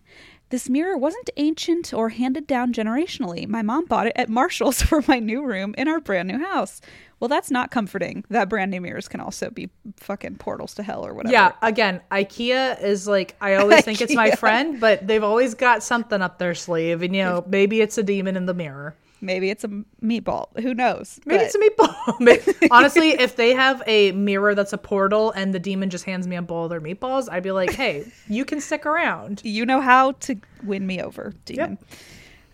[0.50, 3.48] This mirror wasn't ancient or handed down generationally.
[3.48, 6.82] My mom bought it at Marshall's for my new room in our brand new house.
[7.22, 8.24] Well, that's not comforting.
[8.30, 11.32] That brand new mirrors can also be fucking portals to hell or whatever.
[11.32, 15.84] Yeah, again, IKEA is like I always think it's my friend, but they've always got
[15.84, 18.96] something up their sleeve, and you know maybe it's a demon in the mirror.
[19.20, 19.68] Maybe it's a
[20.02, 20.48] meatball.
[20.60, 21.20] Who knows?
[21.24, 22.66] Maybe But- it's a meatball.
[22.72, 26.34] Honestly, if they have a mirror that's a portal and the demon just hands me
[26.34, 29.42] a bowl of their meatballs, I'd be like, hey, you can stick around.
[29.52, 31.78] You know how to win me over, demon.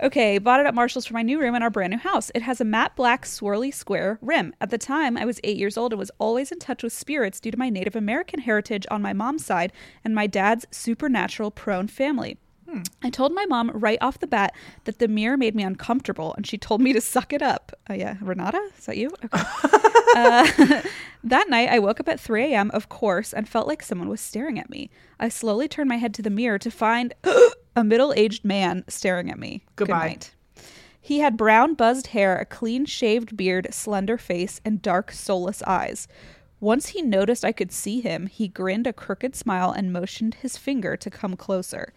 [0.01, 2.31] Okay, bought it at Marshall's for my new room in our brand new house.
[2.35, 4.55] It has a matte black swirly square rim.
[4.61, 7.41] At the time, I was eight years old and was always in touch with spirits
[7.41, 9.73] due to my Native American heritage on my mom's side
[10.05, 12.39] and my dad's supernatural prone family.
[13.03, 16.47] I told my mom right off the bat that the mirror made me uncomfortable, and
[16.47, 17.73] she told me to suck it up.
[17.89, 19.11] Oh yeah, Renata, is that you?
[19.25, 19.29] Okay.
[20.17, 20.83] uh,
[21.25, 24.21] that night, I woke up at 3 a.m., of course, and felt like someone was
[24.21, 24.91] staring at me.
[25.19, 27.15] I slowly turned my head to the mirror to find
[27.79, 29.65] a middle-aged man staring at me.
[29.77, 30.35] Good night.
[31.01, 36.09] He had brown, buzzed hair, a clean shaved beard, slender face, and dark, soulless eyes.
[36.61, 40.57] Once he noticed I could see him, he grinned a crooked smile and motioned his
[40.57, 41.93] finger to come closer.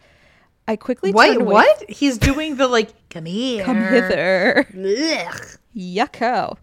[0.68, 1.54] I quickly Wait, turned away.
[1.54, 1.90] what?
[1.90, 3.66] He's doing the like, come here.
[3.66, 4.68] Come hither.
[4.70, 5.58] Ugh.
[5.76, 6.58] Yucko.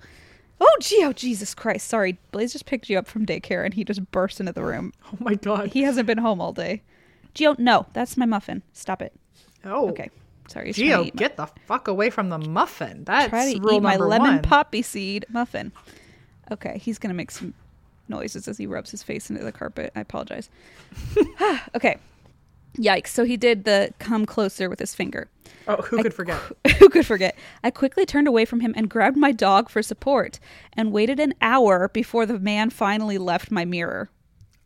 [0.61, 1.89] Oh, gee, oh, Jesus Christ.
[1.89, 2.19] Sorry.
[2.31, 4.93] Blaze just picked you up from daycare and he just burst into the room.
[5.13, 5.71] Oh my god.
[5.71, 6.83] He hasn't been home all day.
[7.39, 8.63] Gio, no, that's my muffin.
[8.73, 9.13] Stop it.
[9.65, 10.11] oh, Okay.
[10.49, 10.67] Sorry.
[10.73, 13.05] he's trying Gio, to eat my- get the fuck away from the muffin.
[13.05, 14.43] That's try to rule eat my lemon one.
[14.43, 15.73] poppy seed muffin.
[16.51, 17.53] Okay, he's gonna make some
[18.09, 19.93] noises as he rubs his face into the carpet.
[19.95, 20.49] I apologize.
[21.75, 21.99] okay.
[22.79, 23.09] Yikes.
[23.09, 25.29] So he did the come closer with his finger.
[25.67, 26.41] Oh, who could forget?
[26.79, 27.37] Who could forget?
[27.63, 30.39] I quickly turned away from him and grabbed my dog for support
[30.75, 34.09] and waited an hour before the man finally left my mirror.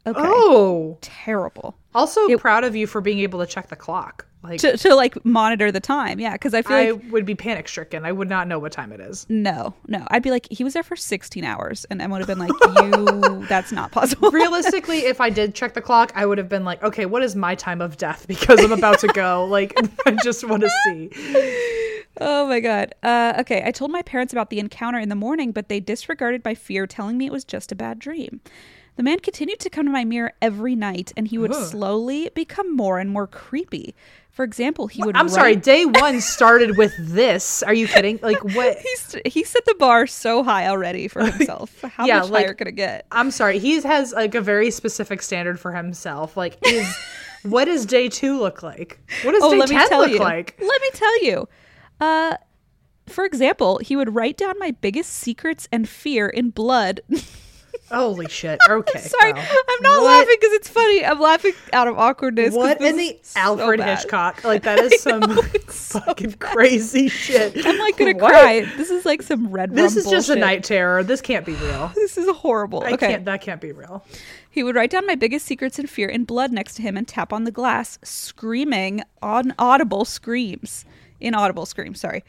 [0.06, 0.20] Okay.
[0.22, 1.76] Oh, Terrible.
[1.94, 4.26] also It- proud of you for being able to check the clock.
[4.44, 6.18] Like, To, to like monitor the time.
[6.18, 6.36] Yeah.
[6.36, 8.04] Cause I feel I like, would be panic stricken.
[8.04, 9.24] I would not know what time it is.
[9.28, 10.04] no, no.
[10.10, 11.84] I'd be like, he was there for 16 hours.
[11.90, 12.50] And I would have been like,
[12.82, 14.32] you, that's not possible.
[14.32, 17.36] Realistically, if I did check the clock, I would have been like, okay, what is
[17.36, 18.26] my time of death?
[18.26, 19.44] Because I'm about to go.
[19.48, 19.74] Like,
[20.06, 21.10] I just want to see.
[22.20, 22.94] Oh my god.
[23.04, 26.44] Uh, okay, I told my parents about the encounter in the morning, but they disregarded
[26.44, 28.40] my fear, telling me it was just a bad dream.
[28.96, 31.64] The man continued to come to my mirror every night, and he would Ugh.
[31.66, 33.94] slowly become more and more creepy.
[34.30, 35.16] For example, he would.
[35.16, 37.62] I'm sorry, day one started with this.
[37.62, 38.18] Are you kidding?
[38.22, 38.78] Like, what?
[38.78, 41.80] He's, he set the bar so high already for himself.
[41.82, 43.06] How Yeah, much like- higher could it get?
[43.12, 43.58] I'm sorry.
[43.58, 46.36] He has like a very specific standard for himself.
[46.36, 46.86] Like, is
[47.42, 48.98] what does day two look like?
[49.22, 50.18] What does Oh, day let me ten tell look you.
[50.18, 50.56] like?
[50.60, 51.48] Let me tell you.
[52.00, 52.36] Uh,
[53.08, 57.00] for example, he would write down my biggest secrets and fear in blood.
[57.92, 58.58] Holy shit.
[58.68, 59.00] Okay.
[59.00, 61.04] Sorry, well, I'm not what- laughing because it's funny.
[61.04, 62.54] I'm laughing out of awkwardness.
[62.54, 63.80] What in the is so Alfred.
[63.80, 64.42] Hitchcock?
[64.52, 65.22] Like that is some
[65.68, 67.66] fucking crazy shit.
[67.66, 68.62] I'm like gonna cry.
[68.76, 69.74] This is like some red.
[69.74, 71.02] This is just a night terror.
[71.02, 71.90] This can't be real.
[71.94, 72.82] This is horrible.
[72.82, 73.08] I okay.
[73.08, 73.24] can't.
[73.26, 74.04] That can't be real.
[74.48, 77.08] He would write down my biggest secrets and fear in blood next to him and
[77.08, 80.84] tap on the glass, screaming inaudible screams.
[81.20, 82.24] Inaudible screams, sorry.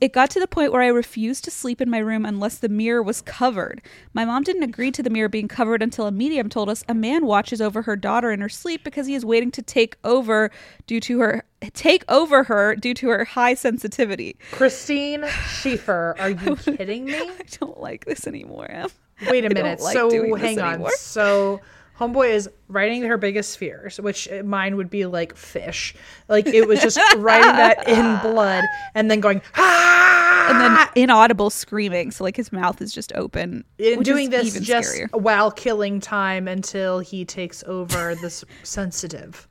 [0.00, 2.68] It got to the point where I refused to sleep in my room unless the
[2.68, 3.80] mirror was covered.
[4.12, 6.94] My mom didn't agree to the mirror being covered until a medium told us a
[6.94, 10.50] man watches over her daughter in her sleep because he is waiting to take over
[10.86, 14.36] due to her take over her due to her high sensitivity.
[14.50, 17.14] Christine Schiefer, are you kidding me?
[17.14, 18.70] I don't like this anymore.
[18.70, 18.88] Em.
[19.28, 19.80] Wait a minute.
[19.80, 20.68] like so hang on.
[20.74, 20.90] anymore.
[20.98, 21.60] So
[21.98, 25.94] Homeboy is writing her biggest fears, which mine would be like fish.
[26.28, 28.64] Like it was just writing that in blood
[28.96, 32.10] and then going ah, and then inaudible screaming.
[32.10, 33.64] So like his mouth is just open.
[33.78, 35.12] and doing this just scarier.
[35.12, 39.46] while killing time until he takes over this sensitive.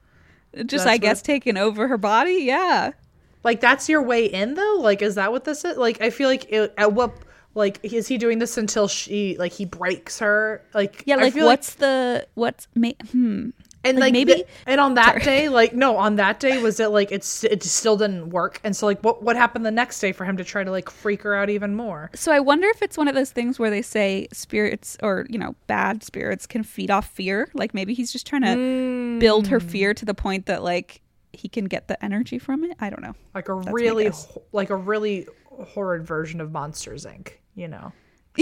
[0.54, 2.40] just that's I guess what- taking over her body.
[2.44, 2.92] Yeah.
[3.46, 4.78] Like that's your way in though.
[4.82, 5.78] Like is that what this is?
[5.78, 7.16] Like I feel like it, at what
[7.56, 10.64] like is he doing this until she like he breaks her?
[10.74, 11.18] Like Yeah.
[11.18, 13.50] Like what's the what's ma- hmm.
[13.86, 16.88] and like, like, maybe- and on that day like no on that day was it
[16.88, 20.12] like it's it still didn't work and so like what what happened the next day
[20.12, 22.82] for him to try to like freak her out even more So I wonder if
[22.82, 26.64] it's one of those things where they say spirits or you know bad spirits can
[26.64, 27.50] feed off fear.
[27.54, 31.02] Like maybe he's just trying to build her fear to the point that like
[31.34, 32.78] he can get the energy from it.
[32.80, 33.16] I don't know.
[33.34, 34.12] Like a my really,
[34.52, 37.34] like a really horrid version of Monsters Inc.
[37.56, 37.92] You know.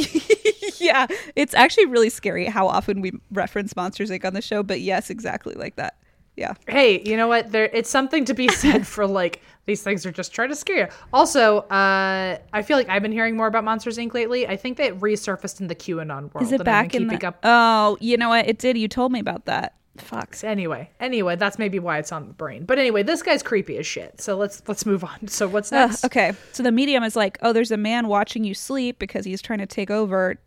[0.79, 4.23] yeah, it's actually really scary how often we reference Monsters Inc.
[4.23, 5.97] on the show, but yes, exactly like that.
[6.37, 6.53] Yeah.
[6.67, 7.51] Hey, you know what?
[7.51, 10.77] There, it's something to be said for like these things are just trying to scare
[10.77, 10.87] you.
[11.11, 14.13] Also, uh, I feel like I've been hearing more about Monsters Inc.
[14.13, 14.47] lately.
[14.47, 16.41] I think that resurfaced in the QAnon world.
[16.41, 17.27] Is it and back in the?
[17.27, 17.39] up?
[17.43, 18.47] Oh, you know what?
[18.47, 18.77] It did.
[18.77, 19.75] You told me about that.
[20.01, 20.35] Fuck.
[20.43, 22.65] Anyway, anyway, that's maybe why it's on the brain.
[22.65, 24.19] But anyway, this guy's creepy as shit.
[24.21, 25.27] So let's let's move on.
[25.27, 26.03] So what's next?
[26.05, 26.33] okay.
[26.51, 29.59] So the medium is like, oh, there's a man watching you sleep because he's trying
[29.59, 30.37] to take over,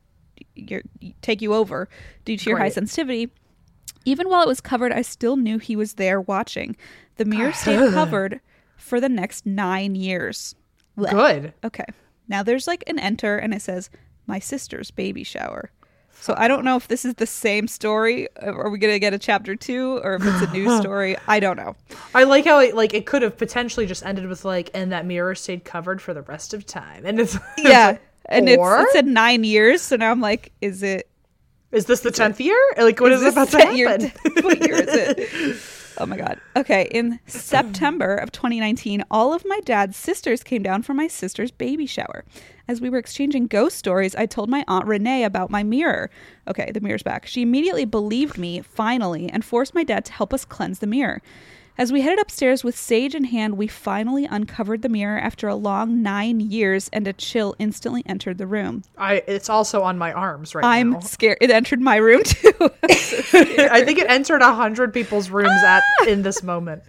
[0.55, 0.83] your,
[1.23, 1.89] take you over
[2.25, 3.31] due to your high sensitivity.
[4.05, 6.77] Even while it was covered, I still knew he was there watching.
[7.17, 8.41] The mirror stayed covered
[8.77, 10.55] for the next nine years.
[10.99, 11.11] Blech.
[11.11, 11.55] Good.
[11.65, 11.87] Okay.
[12.29, 13.91] Now there's like an enter and it says,
[14.27, 15.71] my sister's baby shower.
[16.21, 18.29] So I don't know if this is the same story.
[18.43, 21.17] Uh, are we going to get a chapter two or if it's a new story?
[21.29, 21.77] I don't know.
[22.15, 25.05] I like how it like it could have potentially just ended with like, and that
[25.07, 27.05] mirror stayed covered for the rest of time.
[27.05, 27.87] And it's it's Yeah.
[27.89, 28.81] like, and it's, or?
[28.81, 29.83] it said nine years.
[29.83, 31.11] So now I'm like, is it
[31.73, 32.59] is this the tenth year?
[32.79, 34.13] Like, what is, this about to set year- happen?
[34.45, 35.59] what year is it?
[35.99, 36.41] Oh my god.
[36.57, 41.51] Okay, in September of 2019, all of my dad's sisters came down for my sister's
[41.51, 42.25] baby shower.
[42.67, 46.11] As we were exchanging ghost stories, I told my aunt Renee about my mirror.
[46.49, 47.27] Okay, the mirror's back.
[47.27, 51.21] She immediately believed me, finally, and forced my dad to help us cleanse the mirror.
[51.77, 55.57] As we headed upstairs with sage in hand, we finally uncovered the mirror after a
[55.57, 58.85] long nine years, and a chill instantly entered the room.
[58.97, 60.69] I it's also on my arms right now.
[60.69, 61.39] I'm scared.
[61.41, 62.53] It entered my room too.
[62.61, 66.07] I think it entered a hundred people's rooms at ah!
[66.07, 66.85] in this moment.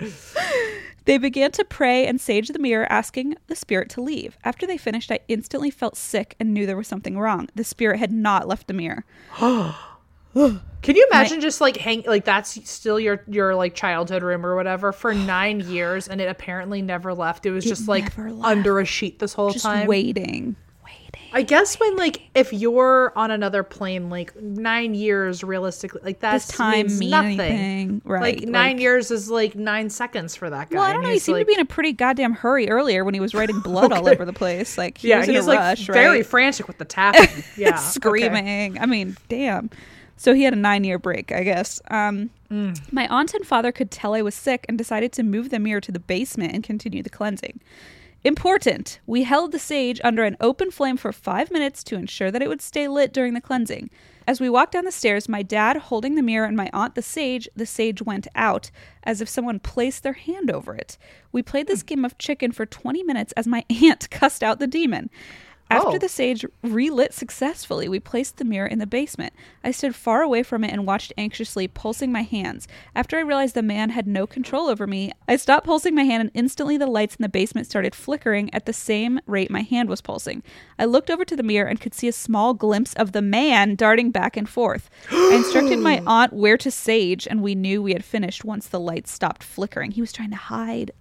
[1.05, 4.37] They began to pray and sage the mirror, asking the spirit to leave.
[4.43, 7.49] After they finished, I instantly felt sick and knew there was something wrong.
[7.55, 9.03] The spirit had not left the mirror.
[10.81, 14.55] Can you imagine just like hang like that's still your your like childhood room or
[14.55, 17.45] whatever for nine years and it apparently never left.
[17.45, 18.43] It was just like left.
[18.43, 19.87] under a sheet this whole Just time.
[19.87, 20.55] waiting.
[20.85, 21.21] Waiting.
[21.33, 26.45] I guess when like if you're on another plane, like nine years realistically, like that's
[26.47, 27.39] Does time means mean nothing.
[27.39, 28.01] anything?
[28.05, 28.39] Right.
[28.39, 30.75] Like nine years is like nine seconds for that guy.
[30.77, 31.09] Well, I don't know.
[31.09, 33.59] He seemed like- to be in a pretty goddamn hurry earlier when he was writing
[33.63, 34.77] blood all over the place.
[34.77, 36.25] Like he yeah, was in he's a like rush, very right?
[36.25, 37.43] frantic with the tapping.
[37.57, 37.77] Yeah, okay.
[37.79, 38.77] screaming.
[38.79, 39.71] I mean, damn.
[40.17, 41.81] So he had a nine year break, I guess.
[41.89, 42.79] Um, Mm.
[42.93, 45.81] My aunt and father could tell I was sick and decided to move the mirror
[45.81, 47.59] to the basement and continue the cleansing.
[48.23, 48.99] Important!
[49.05, 52.47] We held the sage under an open flame for five minutes to ensure that it
[52.47, 53.91] would stay lit during the cleansing.
[54.27, 57.03] As we walked down the stairs, my dad holding the mirror and my aunt the
[57.03, 58.71] sage, the sage went out
[59.03, 60.97] as if someone placed their hand over it.
[61.31, 64.65] We played this game of chicken for 20 minutes as my aunt cussed out the
[64.65, 65.11] demon.
[65.69, 65.97] After Oh.
[65.97, 69.33] the sage relit successfully, we placed the mirror in the basement.
[69.63, 72.67] I stood far away from it and watched anxiously, pulsing my hands.
[72.95, 76.21] After I realized the man had no control over me, I stopped pulsing my hand
[76.21, 79.89] and instantly the lights in the basement started flickering at the same rate my hand
[79.89, 80.43] was pulsing.
[80.77, 83.75] I looked over to the mirror and could see a small glimpse of the man
[83.75, 84.89] darting back and forth.
[85.11, 88.79] I instructed my aunt where to sage, and we knew we had finished once the
[88.79, 89.91] lights stopped flickering.
[89.91, 90.91] He was trying to hide.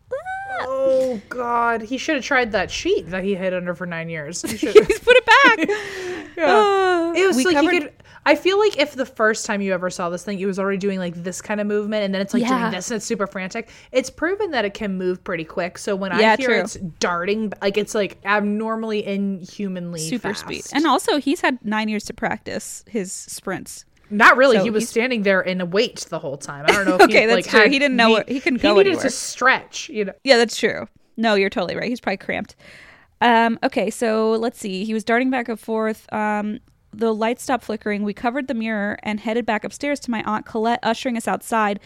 [0.62, 4.42] Oh God, he should have tried that sheet that he hid under for nine years.
[4.50, 4.74] He should.
[4.86, 5.68] He's put it back.
[6.36, 6.54] yeah.
[6.54, 7.92] Uh, it was like covered- you could.
[8.26, 10.78] I feel like if the first time you ever saw this thing, it was already
[10.78, 12.58] doing like this kind of movement, and then it's like Yeah.
[12.58, 13.68] doing this, and it's super frantic.
[13.92, 15.76] It's proven that it can move pretty quick.
[15.76, 16.60] So when Yeah, I hear true.
[16.60, 20.40] it's darting, like it's like abnormally inhumanly super fast.
[20.40, 20.64] speed.
[20.72, 23.84] And also, he's had nine years to practice his sprints.
[24.10, 24.56] Not really.
[24.58, 26.64] So he was standing there in a weight the whole time.
[26.68, 26.94] I don't know.
[26.96, 27.60] If Okay, he, that's like, true.
[27.60, 29.02] had He didn't know where- he couldn't go He needed anywhere.
[29.04, 29.88] to stretch.
[29.88, 30.12] You know.
[30.24, 30.88] Yeah, that's true.
[31.16, 31.88] No, you're totally right.
[31.88, 32.56] He's probably cramped.
[33.20, 34.84] Um, okay, so let's see.
[34.84, 36.12] He was darting back and forth.
[36.12, 36.58] Um,
[36.92, 38.02] the lights stopped flickering.
[38.02, 41.80] We covered the mirror and headed back upstairs to my aunt Colette, ushering us outside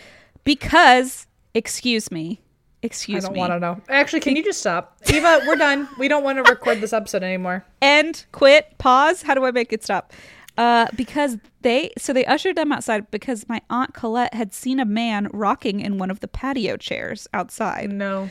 [0.44, 2.40] because, excuse me,
[2.82, 3.28] excuse me.
[3.28, 3.80] I don't want to know.
[3.88, 5.40] Actually, can you just stop, Eva?
[5.46, 5.88] We're done.
[5.98, 7.64] We don't want to record this episode anymore.
[7.82, 9.22] end, quit, pause.
[9.22, 10.12] How do I make it stop?
[10.58, 14.84] Uh, because they so they ushered them outside because my aunt Colette had seen a
[14.84, 17.92] man rocking in one of the patio chairs outside.
[17.92, 18.28] No.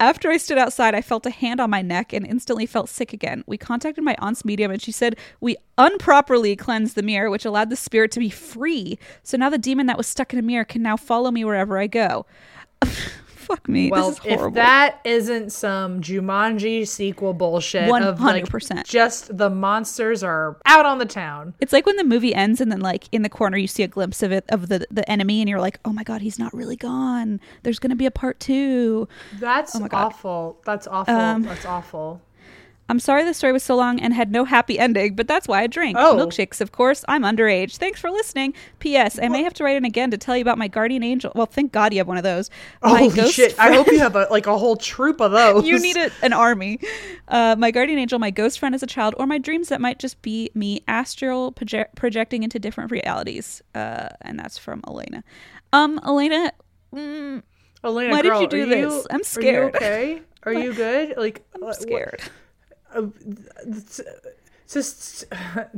[0.00, 3.12] After I stood outside, I felt a hand on my neck and instantly felt sick
[3.12, 3.44] again.
[3.46, 7.68] We contacted my aunt's medium and she said we unproperly cleansed the mirror, which allowed
[7.68, 8.98] the spirit to be free.
[9.22, 11.76] So now the demon that was stuck in a mirror can now follow me wherever
[11.76, 12.24] I go.
[13.50, 13.90] Fuck me.
[13.90, 14.46] Well, this is horrible.
[14.48, 18.84] if that isn't some Jumanji sequel bullshit 100%.
[18.84, 21.54] just the monsters are out on the town.
[21.60, 23.88] It's like when the movie ends and then like in the corner you see a
[23.88, 26.54] glimpse of it of the the enemy and you're like, "Oh my god, he's not
[26.54, 27.40] really gone.
[27.64, 29.08] There's to be a part 2."
[29.40, 30.60] That's Oh awful.
[30.64, 31.14] That's awful.
[31.14, 32.20] Um, That's awful.
[32.90, 35.62] I'm sorry the story was so long and had no happy ending, but that's why
[35.62, 35.96] I drink.
[35.96, 36.16] Oh.
[36.16, 37.04] Milkshakes, of course.
[37.06, 37.76] I'm underage.
[37.76, 38.52] Thanks for listening.
[38.80, 39.16] P.S.
[39.22, 41.30] I may have to write in again to tell you about my guardian angel.
[41.36, 42.50] Well, thank God you have one of those.
[42.82, 43.56] My Holy ghost shit!
[43.60, 45.64] I hope you have a, like a whole troop of those.
[45.64, 46.80] you need a, an army.
[47.28, 50.00] Uh, my guardian angel, my ghost friend as a child, or my dreams that might
[50.00, 53.62] just be me astral proje- projecting into different realities.
[53.72, 55.22] Uh, and that's from Elena.
[55.72, 56.52] Um, Elena,
[56.92, 57.42] mm,
[57.84, 59.06] Elena, Why did you do this?
[59.10, 59.76] I'm scared.
[59.76, 60.22] Are you okay?
[60.42, 61.14] Are you good?
[61.16, 62.20] Like, I'm scared.
[64.70, 64.82] To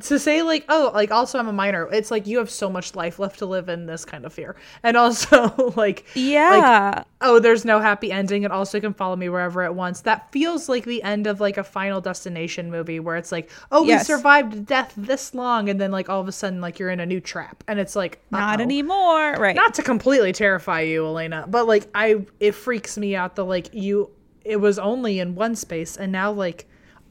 [0.01, 2.95] to say like oh like also i'm a minor it's like you have so much
[2.95, 7.03] life left to live in this kind of fear and also like Yeah.
[7.23, 10.69] oh there's no happy ending and also can follow me wherever it wants that feels
[10.69, 14.03] like the end of like a final destination movie where it's like oh Yes.
[14.09, 17.01] we survived death this long and then like all of a sudden like you're in
[17.01, 18.63] a new trap and it's like Not uh-oh.
[18.63, 19.33] anymore.
[19.39, 19.57] Right.
[19.57, 23.73] not to completely terrify you elena but like i it freaks me out that like
[23.73, 24.11] you
[24.45, 26.67] it was only in one space and now like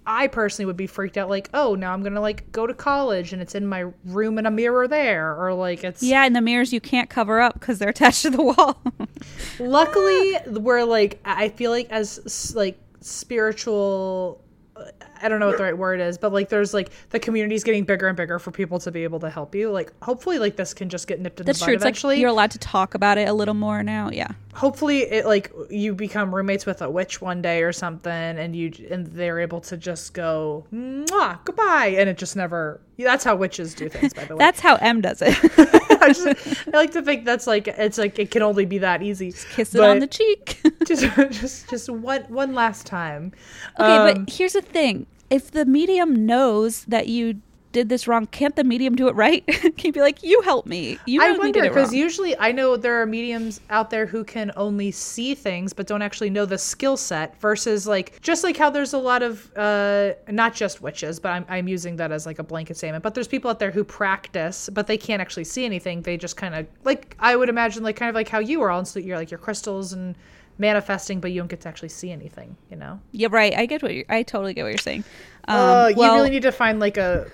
[0.06, 3.34] i personally would be freaked out like oh now i'm gonna like go to college
[3.34, 6.42] and it's in my room and a mirror there or like it's yeah, and the
[6.42, 8.82] mirrors you can't cover up because they're attached to the wall.
[9.60, 14.44] luckily we're like i feel like as like spiritual
[14.76, 14.86] uh,
[15.22, 17.84] i don't know what the right word is but like there's like the community's getting
[17.84, 20.74] bigger and bigger for people to be able to help you like hopefully like this
[20.74, 21.74] can just get nipped in That's the bud true.
[21.76, 24.10] It's eventually like you're allowed to talk about it a little more now.
[24.12, 24.30] Yeah.
[24.54, 28.72] hopefully it like you become roommates with a witch one day or something and you
[28.90, 33.74] and they're able to just go Mwah, goodbye and it just never that's how witches
[33.74, 35.36] do things by the way That's how Em does it.
[36.02, 39.02] I, just, I like to think that's like it's like it can only be that
[39.02, 40.60] easy just Kiss it on the cheek.
[40.88, 43.32] just just just one one last time
[43.80, 45.08] Okay, Um, but here's the thing.
[45.32, 49.46] If the medium knows that you did this wrong, can't the medium do it right?
[49.48, 51.00] Can you be like, you help me?
[51.06, 54.92] You I wonder because usually I know there are mediums out there who can only
[54.92, 58.92] see things but don't actually know the skill set versus like just like how there's
[58.92, 62.44] a lot of uh not just witches but I'm, I'm using that as like a
[62.44, 66.02] blanket statement but there's people out there who practice but they can't actually see anything
[66.02, 68.70] they just kind of like I would imagine like kind of like how you are
[68.70, 70.16] on so you're like your crystals and
[70.62, 73.54] manifesting but you don't get to actually see anything you know yeah, right.
[73.54, 75.04] I get what you're, I totally get what you're saying.
[75.48, 77.30] Um, uh, you well, really need to find like a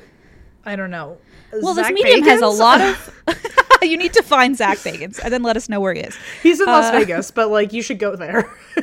[0.66, 1.18] I don't know
[1.52, 3.24] well, this Zach medium has a lot of.
[3.82, 6.18] you need to find Zach Bagans and then let us know where he is.
[6.42, 8.50] he's in Las uh, Vegas but like you should go there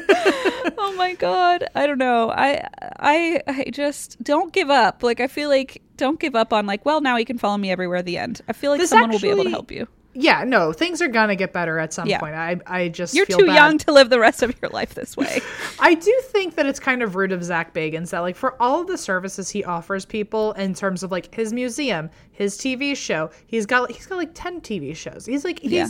[0.78, 2.66] oh my god i don't know i
[3.00, 6.84] i i just don't give up like i feel like don't give up on like
[6.84, 9.10] well now you can follow me everywhere at the end i feel like This someone
[9.10, 12.06] will be able to help you Yeah, no, things are gonna get better at some
[12.08, 12.20] Yeah.
[12.20, 12.34] point.
[12.36, 13.54] I I just you're too bad.
[13.56, 15.40] young to live the rest of your life this way
[15.80, 18.80] I do think that it's kind of rude of Zach Bagans that like for all
[18.80, 23.30] of the services he offers people in terms of like his museum, his TV show,
[23.46, 25.26] he's got he's got like ten TV shows.
[25.26, 25.86] He's like he's Yeah.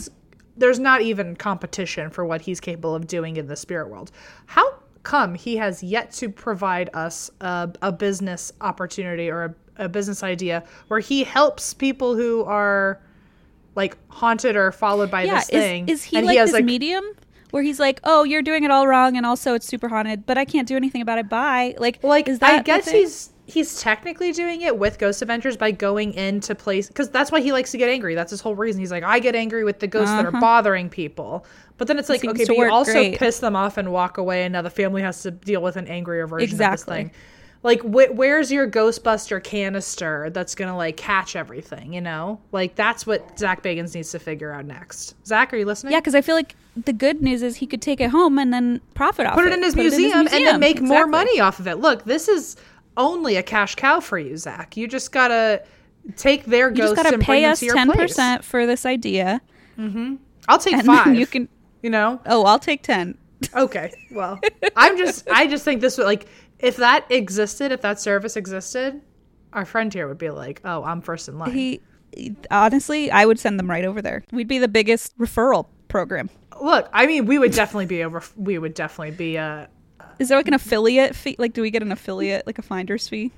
[0.57, 4.11] there's not even competition for what he's capable of doing in the spirit world.
[4.47, 4.65] How
[5.03, 10.23] come he has yet to provide us a, a business opportunity or a, a business
[10.23, 12.99] idea where he helps people who are
[13.75, 16.63] like haunted or followed by yeah this thing is, is he and like has this
[16.63, 17.03] medium
[17.51, 20.37] where he's like oh you're doing it all wrong and also it's super haunted but
[20.37, 23.79] i can't do anything about it bye like like is that I guess he's he's
[23.79, 27.69] technically doing it with Ghost Adventures by going into place because that's why he likes
[27.71, 28.15] to get angry.
[28.15, 28.79] That's his whole reason.
[28.79, 31.45] He's like, I get angry with the ghosts that are bothering people.
[31.77, 32.31] But then it's like, Uh-huh.
[32.31, 33.19] okay, but you also great.
[33.19, 35.87] piss them off and walk away, and now the family has to deal with an
[35.87, 37.11] angrier version of this thing.
[37.65, 41.93] Like, wh- where's your Ghostbuster canister that's gonna like catch everything?
[41.93, 45.15] You know, like that's what Zach Bagans needs to figure out next.
[45.25, 45.91] Zach, are you listening?
[45.91, 48.53] yeah because i feel like the good news is he could take it home and
[48.53, 49.35] then profit off it.
[49.41, 50.59] put it in his, museum, and then museum.
[50.59, 51.77] make more money off of it.
[51.77, 52.55] Look, this is
[52.97, 54.77] only a cash cow for you, Zach.
[54.77, 55.63] You just gotta
[56.17, 58.45] take their you just ghosts gotta and bring pay us to your 10% place.
[58.45, 59.41] for this idea
[59.75, 60.15] mm-hmm.
[60.47, 61.15] I'll take and five.
[61.15, 61.49] you can
[61.81, 62.21] you know.
[62.27, 63.17] oh i'll take 10
[63.53, 63.93] Okay.
[64.11, 64.39] Well,
[64.75, 65.27] I'm just.
[65.29, 66.27] I just think this would like
[66.65, 69.01] if that existed, if that service existed,
[69.53, 71.81] our friend here would be like, "Oh, I'm first in line." he
[72.49, 76.29] honestly i would send them right over there we'd be the biggest referral program
[76.61, 78.23] Look, I mean, we would definitely be over.
[78.35, 79.35] We would definitely be.
[79.35, 79.69] a.
[80.19, 83.07] is there like an affiliate fee like do we get an affiliate like a finder's
[83.07, 83.31] fee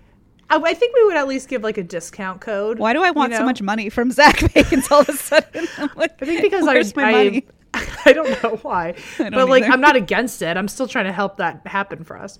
[0.49, 2.79] I, I think we would at least give like a discount code.
[2.79, 5.67] why do i you want so much money from zach Bagans all of a sudden
[5.95, 7.47] like, I think because I, my I, money
[8.05, 9.73] I don't know why, don't but like either.
[9.73, 10.55] I'm not against it.
[10.55, 12.39] I'm still trying to help that happen for us.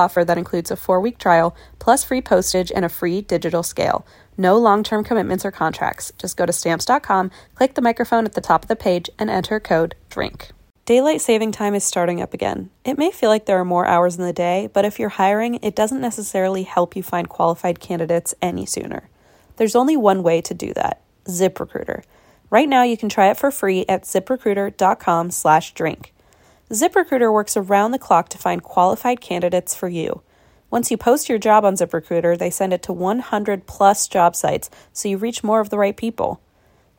[0.00, 4.06] offer that includes a four week trial, plus free postage and a free digital scale.
[4.36, 6.12] No long term commitments or contracts.
[6.18, 9.60] Just go to stamps.com, click the microphone at the top of the page, and enter
[9.60, 10.50] code DRINK.
[10.86, 12.70] Daylight saving time is starting up again.
[12.84, 15.56] It may feel like there are more hours in the day, but if you're hiring,
[15.62, 19.08] it doesn't necessarily help you find qualified candidates any sooner.
[19.56, 22.02] There's only one way to do that ZipRecruiter.
[22.50, 26.12] Right now, you can try it for free at ziprecruiter.com slash drink.
[26.70, 30.22] ZipRecruiter works around the clock to find qualified candidates for you.
[30.70, 34.70] Once you post your job on ZipRecruiter, they send it to 100 plus job sites
[34.92, 36.40] so you reach more of the right people.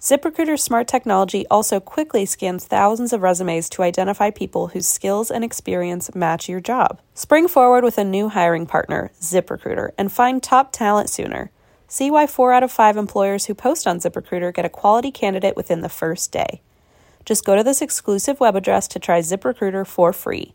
[0.02, 5.42] ZipRecruiter's smart technology also quickly scans thousands of resumes to identify people whose skills and
[5.42, 7.00] experience match your job.
[7.14, 11.50] Spring forward with a new hiring partner, ZipRecruiter, and find top talent sooner.
[11.88, 15.56] See why 4 out of 5 employers who post on ZipRecruiter get a quality candidate
[15.56, 16.62] within the first day.
[17.26, 20.54] Just go to this exclusive web address to try ZipRecruiter for free.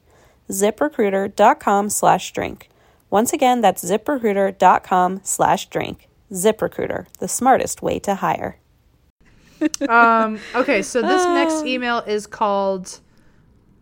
[0.51, 2.69] ZipRecruiter.com slash drink.
[3.11, 6.09] Once again, that's ziprecruiter.com slash drink.
[6.33, 8.59] ZipRecruiter, the smartest way to hire.
[9.89, 13.01] um, okay, so this next email is called.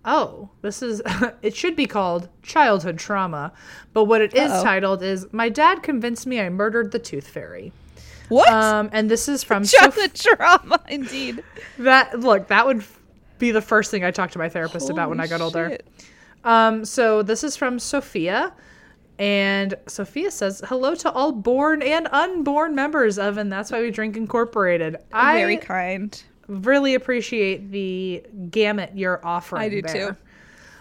[0.04, 1.02] Oh, this is.
[1.42, 3.52] it should be called childhood trauma,
[3.92, 4.62] but what it is Uh-oh.
[4.62, 7.72] titled is "My dad convinced me I murdered the tooth fairy."
[8.28, 8.48] What?
[8.52, 11.42] Um, and this is from Chocolate trauma, indeed.
[11.78, 12.18] that.
[12.20, 12.84] Look, that would
[13.38, 15.78] be the first thing I talked to my therapist about when I Holy got older.
[16.44, 18.52] Um, so this is from Sophia,
[19.18, 23.90] and Sophia says, "Hello to all born and unborn members of, and that's why we
[23.90, 26.22] drink Incorporated." I Very kind.
[26.48, 29.62] really appreciate the gamut you're offering.
[29.62, 30.10] I do there.
[30.12, 30.16] too.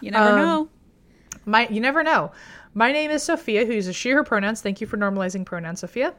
[0.02, 0.70] You never Um, know.
[1.46, 2.32] My, you never know.
[2.74, 4.62] My name is Sophia, who uses she/her pronouns.
[4.62, 6.14] Thank you for normalizing pronouns, Sophia.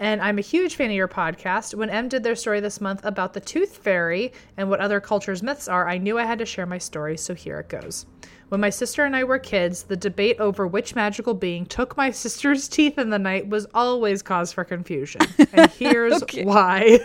[0.00, 1.74] And I'm a huge fan of your podcast.
[1.74, 5.42] When Em did their story this month about the tooth fairy and what other cultures'
[5.42, 8.06] myths are, I knew I had to share my story, so here it goes.
[8.48, 12.10] When my sister and I were kids, the debate over which magical being took my
[12.12, 15.20] sister's teeth in the night was always cause for confusion.
[15.52, 16.98] And here's why.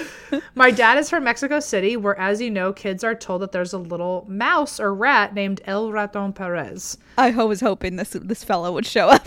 [0.54, 3.72] my dad is from Mexico City, where, as you know, kids are told that there's
[3.72, 6.96] a little mouse or rat named El Raton Perez.
[7.18, 9.26] I was hoping this this fellow would show up.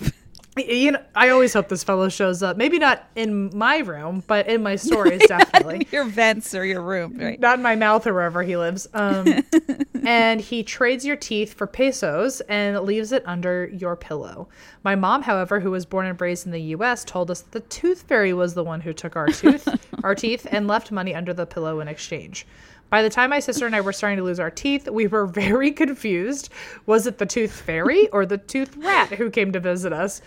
[0.67, 2.57] You know, I always hope this fellow shows up.
[2.57, 5.87] Maybe not in my room, but in my stories, definitely.
[5.91, 7.39] your vents or your room, right?
[7.39, 8.87] Not in my mouth or wherever he lives.
[8.93, 9.43] Um,
[10.05, 14.49] and he trades your teeth for pesos and leaves it under your pillow.
[14.83, 18.03] My mom, however, who was born and raised in the U.S., told us the tooth
[18.03, 19.67] fairy was the one who took our tooth,
[20.03, 22.45] our teeth, and left money under the pillow in exchange.
[22.89, 25.27] By the time my sister and I were starting to lose our teeth, we were
[25.27, 26.49] very confused.
[26.85, 30.21] Was it the tooth fairy or the tooth rat who came to visit us?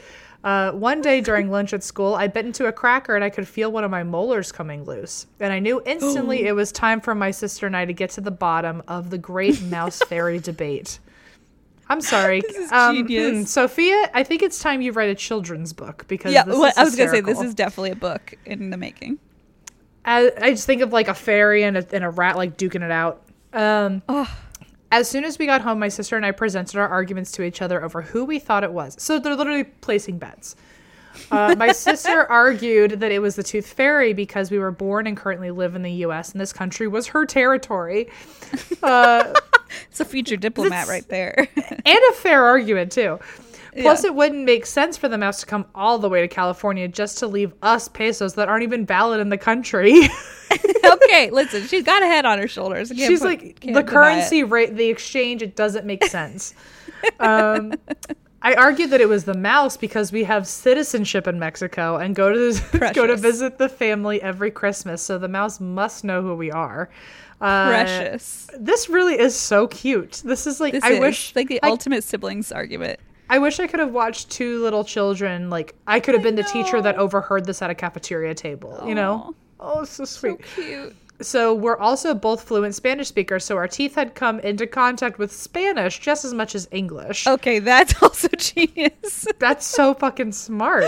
[0.44, 3.46] Uh, one day during lunch at school, I bit into a cracker and I could
[3.48, 5.26] feel one of my molars coming loose.
[5.40, 8.20] And I knew instantly it was time for my sister and I to get to
[8.20, 10.98] the bottom of the great mouse fairy debate.
[11.88, 12.40] I'm sorry.
[12.40, 13.38] This is Um, genius.
[13.38, 16.84] hmm, Sophia, I think it's time you write a children's book because Yeah, is I
[16.84, 19.18] was gonna say this is definitely a book in the making.
[20.04, 22.82] I, I just think of like a fairy and a, and a rat like duking
[22.82, 23.22] it out.
[23.52, 24.02] Um,
[24.90, 27.62] As soon as we got home, my sister and I presented our arguments to each
[27.62, 28.94] other over who we thought it was.
[28.98, 30.54] So they're literally placing bets.
[31.30, 35.16] Uh, my sister argued that it was the Tooth Fairy because we were born and
[35.16, 36.32] currently live in the U.S.
[36.32, 38.10] and this country was her territory.
[38.82, 39.32] Uh,
[39.90, 41.48] It's a future diplomat right there.
[41.56, 43.18] and a fair argument too.
[43.78, 44.10] Plus, Yeah.
[44.10, 47.18] it wouldn't make sense for the mouse to come all the way to California just
[47.18, 49.94] to leave us pesos that aren't even valid in the country.
[50.84, 52.92] okay, listen, she's got a head on her shoulders.
[52.94, 55.42] She's put- like the currency rate, the exchange.
[55.42, 56.54] It doesn't make sense.
[57.20, 57.72] um,
[58.42, 62.32] I argued that it was the mouse because we have citizenship in Mexico and go
[62.32, 65.00] to go to visit the family every Christmas.
[65.00, 66.90] So the mouse must know who we are.
[67.40, 68.48] Uh, Precious.
[68.58, 70.22] This really is so cute.
[70.24, 73.00] This is like This I is wish like the I, ultimate siblings argument.
[73.30, 75.48] I wish I could have watched two little children.
[75.50, 78.82] Like I could have been the teacher that overheard this at a cafeteria table.
[78.86, 79.34] You know.
[79.58, 80.94] Oh, so So cute.
[81.20, 85.32] so we're also both fluent Spanish speakers, so our teeth had come into contact with
[85.32, 87.26] Spanish just as much as English.
[87.26, 89.26] Okay, that's also genius.
[89.38, 90.84] That's so fucking smart.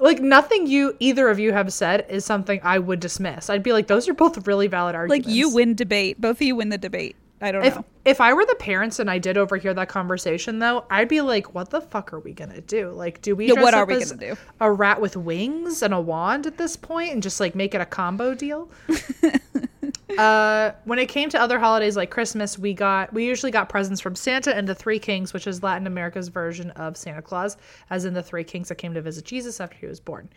[0.00, 3.48] Like nothing you either of you have said is something I would dismiss.
[3.48, 5.28] I'd be like, those are both really valid arguments.
[5.28, 6.20] like you win debate.
[6.20, 7.14] Both of you win the debate.
[7.44, 7.84] I don't If know.
[8.06, 11.54] if I were the parents and I did overhear that conversation though, I'd be like,
[11.54, 12.88] what the fuck are we gonna do?
[12.90, 14.34] Like, do we Yeah, what are we gonna do?
[14.60, 17.82] A rat with wings and a wand at this point and just like make it
[17.82, 18.70] a combo deal?
[20.18, 24.00] uh when it came to other holidays like Christmas, we got we usually got presents
[24.00, 27.58] from Santa and the Three Kings, which is Latin America's version of Santa Claus,
[27.90, 30.30] as in the three kings that came to visit Jesus after he was born.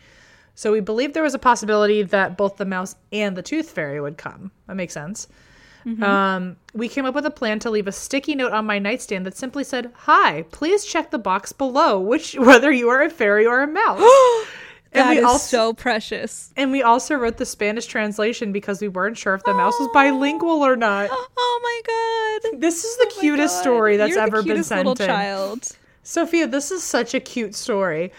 [0.55, 4.01] So we believed there was a possibility that both the mouse and the tooth fairy
[4.01, 4.51] would come.
[4.65, 5.27] That makes sense.
[6.03, 9.25] Um, we came up with a plan to leave a sticky note on my nightstand
[9.25, 13.45] that simply said, "Hi, please check the box below which whether you are a fairy
[13.45, 14.01] or a mouse."
[14.91, 16.51] and That we is also so precious.
[16.57, 19.89] and we also wrote the Spanish translation because we weren't sure if the mouse was
[19.93, 21.09] bilingual or not.
[21.39, 22.61] Oh my god.
[22.61, 25.07] This is the Oh cutest story that's You're ever been sent little in.
[25.07, 25.75] child.
[26.03, 28.11] Sophia, this is such a cute story.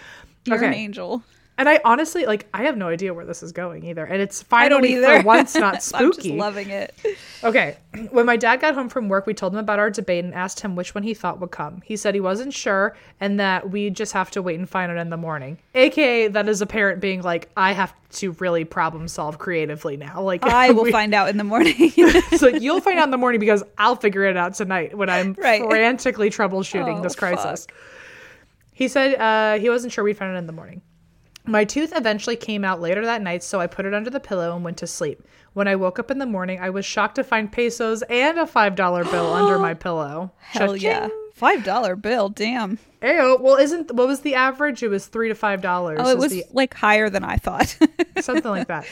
[0.44, 1.22] You're an angel.
[1.58, 4.04] And I honestly like I have no idea where this is going either.
[4.04, 6.36] And it's finally for once not I'm just spooky.
[6.38, 6.94] loving it.
[7.44, 7.76] Okay.
[8.12, 10.60] When my dad got home from work, we told him about our debate and asked
[10.60, 11.82] him which one he thought would come.
[11.84, 14.98] He said he wasn't sure and that we just have to wait and find out
[14.98, 15.58] in the morning.
[15.74, 20.22] AKA, that is a parent being like, I have to really problem solve creatively now.
[20.28, 21.90] Like, I will we- find out in the morning.
[22.36, 25.32] so you'll find out in the morning because I'll figure it out tonight when I'm
[25.36, 25.62] Right.
[25.64, 27.66] frantically troubleshooting Oh, this crisis.
[28.72, 30.82] He said uh, he wasn't sure we'd find it in the morning.
[31.48, 34.54] My tooth eventually came out later that night, so I put it under the pillow
[34.54, 35.22] and went to sleep.
[35.54, 38.44] When I woke up in the morning, I was shocked to find pesos and a
[38.44, 40.30] $5 bill under my pillow.
[40.38, 41.00] Hell yeah.
[41.00, 41.24] Cha-ching.
[41.38, 42.78] Five dollar bill, damn.
[43.00, 43.40] Ayo.
[43.40, 44.82] Well, isn't what was the average?
[44.82, 46.00] It was three to five dollars.
[46.02, 47.78] Oh, it was like higher than I thought.
[48.20, 48.86] something like that.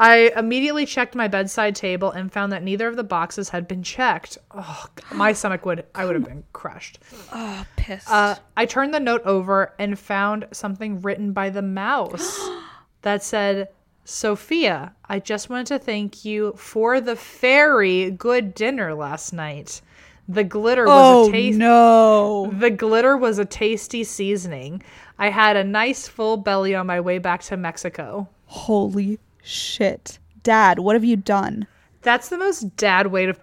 [0.00, 3.82] I immediately checked my bedside table and found that neither of the boxes had been
[3.82, 4.38] checked.
[4.50, 7.00] Oh, my stomach would I would have been crushed.
[7.32, 8.10] oh, pissed.
[8.10, 12.40] Uh, I turned the note over and found something written by the mouse
[13.02, 13.68] that said,
[14.06, 19.82] Sophia, I just wanted to thank you for the very good dinner last night.
[20.26, 21.58] The glitter was oh a taste.
[21.58, 22.50] no.
[22.58, 24.82] The glitter was a tasty seasoning.
[25.18, 28.28] I had a nice full belly on my way back to Mexico.
[28.46, 30.18] Holy shit.
[30.42, 31.66] Dad, what have you done?
[32.02, 33.34] That's the most dad way to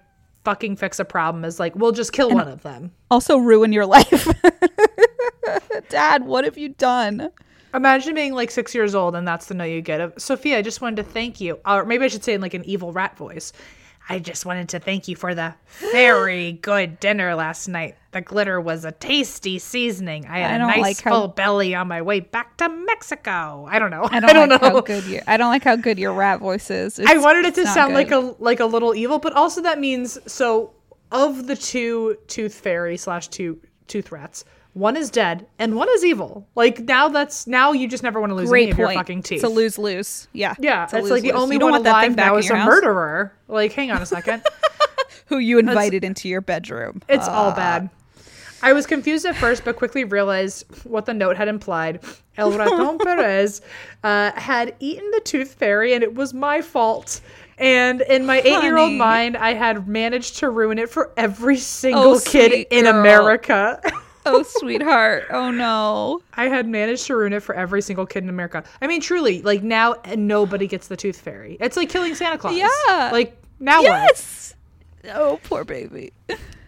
[0.43, 2.91] fucking fix a problem is like, we'll just kill one of them.
[3.11, 4.27] Also ruin your life.
[5.89, 7.29] Dad, what have you done?
[7.73, 10.61] Imagine being like six years old and that's the note you get of Sophia, I
[10.61, 11.59] just wanted to thank you.
[11.65, 13.53] Or maybe I should say in like an evil rat voice.
[14.09, 15.53] I just wanted to thank you for the
[15.91, 17.95] very good dinner last night.
[18.11, 20.25] The glitter was a tasty seasoning.
[20.25, 22.69] I had I a don't nice like how- full belly on my way back to
[22.69, 23.67] Mexico.
[23.69, 24.07] I don't know.
[24.11, 26.99] I don't, like how good your I don't like how good your rat voice is.
[26.99, 30.17] I wanted it to sound like a like a little evil, but also that means
[30.31, 30.71] so
[31.11, 34.45] of the two tooth fairy slash two tooth rats,
[34.77, 36.47] one is dead and one is evil.
[36.55, 38.97] Like now that's now you just never want to lose any great of your point.
[38.99, 39.35] fucking teeth.
[39.37, 40.27] It's a lose lose.
[40.33, 40.55] Yeah.
[40.59, 42.55] yeah, it's, it's, like the only one want that thing alive back now is a
[42.55, 42.65] house.
[42.67, 43.33] murderer.
[43.47, 44.43] Like, hang on a second.
[45.27, 47.01] who you invited into your bedroom.
[47.09, 47.89] It's all Uh, bad.
[48.63, 51.99] I was confused at first, but quickly realized what the note had implied.
[52.37, 53.61] El Raton Perez
[54.03, 57.21] uh, had eaten the tooth fairy, and it was my fault.
[57.59, 61.57] And in my eight year old mind, I had managed to ruin it for every
[61.57, 62.99] single Oh, kid in girl.
[62.99, 63.81] America.
[64.37, 65.25] Oh, sweetheart.
[65.29, 66.21] Oh no.
[66.33, 68.63] I had managed to ruin it for every single kid in America.
[68.81, 71.57] I mean, truly, like now nobody gets the tooth fairy.
[71.59, 72.55] It's like killing Santa Claus.
[72.55, 73.09] Yeah.
[73.11, 74.53] Like now what?
[75.13, 76.11] Oh, poor baby.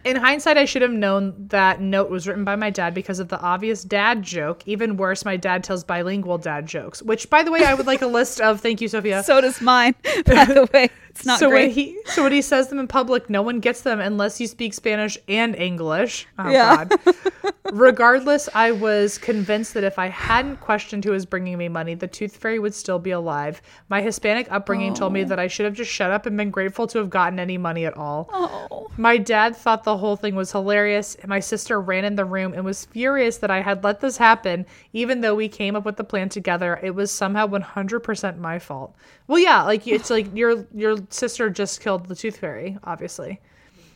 [0.06, 3.28] In hindsight, I should have known that note was written by my dad because of
[3.28, 4.64] the obvious dad joke.
[4.66, 7.04] Even worse, my dad tells bilingual dad jokes.
[7.04, 8.62] Which, by the way, I would like a list of.
[8.62, 9.24] Thank you, Sophia.
[9.24, 9.96] So does mine.
[10.26, 10.90] By the way,
[11.20, 11.68] it's not so great.
[11.68, 14.48] when he so when he says them in public, no one gets them unless you
[14.48, 16.28] speak Spanish and English.
[16.38, 16.86] Oh Yeah.
[16.86, 17.00] God.
[17.72, 22.08] Regardless, I was convinced that if I hadn't questioned who was bringing me money, the
[22.08, 23.62] tooth fairy would still be alive.
[23.90, 26.88] My Hispanic upbringing told me that I should have just shut up and been grateful
[26.88, 28.28] to have gotten any money at all.
[28.34, 28.90] oh.
[28.98, 31.14] My dad thought the whole thing was hilarious.
[31.16, 34.18] and My sister ran in the room and was furious that I had let this
[34.18, 36.80] happen, even though we came up with the plan together.
[36.82, 38.96] It was somehow 100% my fault.
[39.30, 43.40] Well, yeah, like it's like your your sister just killed the tooth fairy, obviously.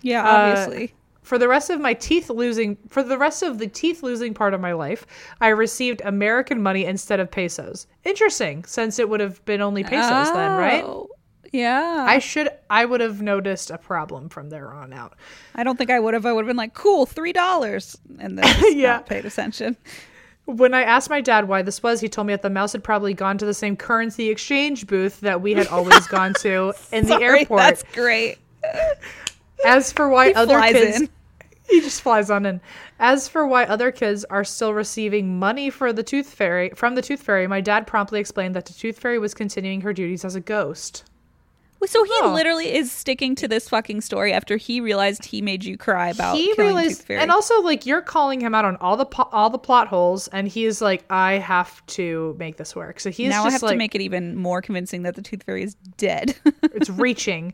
[0.02, 0.94] Yeah, Uh, obviously.
[1.24, 4.54] For the rest of my teeth losing, for the rest of the teeth losing part
[4.54, 5.08] of my life,
[5.42, 7.88] I received American money instead of pesos.
[8.04, 10.84] Interesting, since it would have been only pesos then, right?
[10.84, 11.10] Oh,
[11.52, 12.06] Yeah.
[12.08, 15.14] I should, I would have noticed a problem from there on out.
[15.56, 16.26] I don't think I would have.
[16.26, 18.46] I would have been like, cool, three dollars, and then
[18.78, 18.98] Yeah.
[18.98, 19.78] not paid attention.
[20.46, 22.84] When I asked my dad why this was, he told me that the mouse had
[22.84, 27.06] probably gone to the same currency exchange booth that we had always gone to in
[27.06, 27.60] the Sorry, airport.
[27.60, 28.38] That's great.
[29.66, 31.10] As for why He other kids in.
[31.70, 32.60] he just flies on in.
[33.00, 37.02] As for why other kids are still receiving money for the tooth fairy from the
[37.02, 40.36] tooth fairy, my dad promptly explained that the tooth fairy was continuing her duties as
[40.36, 41.06] a ghost.
[41.86, 42.32] So he Oh.
[42.34, 46.38] literally is sticking to this fucking story after he realized he made you cry about
[46.38, 47.20] he realized, Tooth Fairy.
[47.22, 50.28] and also like you're calling him out on all the po- all the plot holes,
[50.30, 53.00] and he's like, I have to make this work.
[53.00, 55.44] So he's now I have like, to make it even more convincing that the Tooth
[55.44, 56.36] Fairy is dead.
[56.64, 57.54] it's reaching.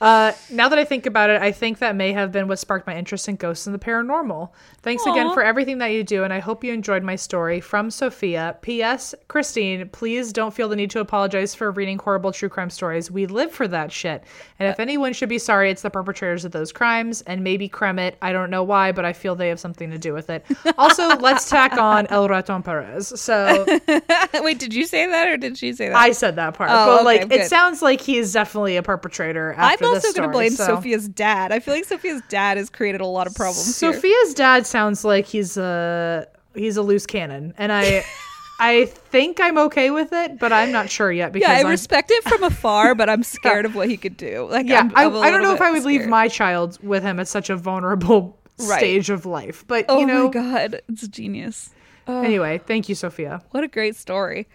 [0.00, 2.86] Uh, now that I think about it, I think that may have been what sparked
[2.86, 4.50] my interest in ghosts and the paranormal.
[4.82, 7.60] Thanks again for everything that you do, and I hope you enjoyed my story.
[7.60, 8.56] From Sophia.
[8.62, 9.14] P.S.
[9.28, 13.10] Christine, please don't feel the need to apologize for reading horrible true crime stories.
[13.10, 14.24] We live for that shit.
[14.58, 18.14] And if anyone should be sorry, it's the perpetrators of those crimes, and maybe Kremet.
[18.22, 20.44] I don't know why, but I feel they have something to do with it.
[20.78, 23.20] Also, let's tack on El Raton Perez.
[23.20, 23.64] So
[24.34, 25.96] Wait, did you say that or did she say that?
[25.96, 29.54] I said that part, Oh, but okay, like it sounds like he's definitely a perpetrator.
[29.56, 30.66] I'm also going to blame so.
[30.66, 31.52] Sophia's dad.
[31.52, 33.78] I feel like Sophia's dad has created a lot of problems.
[33.78, 33.92] here.
[33.92, 38.04] Sophia's dad sounds like he's a he's a loose cannon, and I
[38.64, 41.66] I think I'm okay with it, but I'm not sure yet because Yeah, I I'm-
[41.68, 44.46] respect it from afar, but I'm scared of what he could do.
[44.48, 46.78] Like, yeah, I'm, I, I'm a I don't know if I would leave my child
[46.82, 48.78] with him at such a vulnerable Right.
[48.78, 50.26] stage of life, but Oh you know.
[50.26, 51.70] my god, it's genius.
[52.06, 53.42] Anyway, thank you, Sophia.
[53.50, 54.46] What a great story.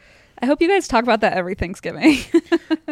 [0.41, 2.19] I hope you guys talk about that every Thanksgiving.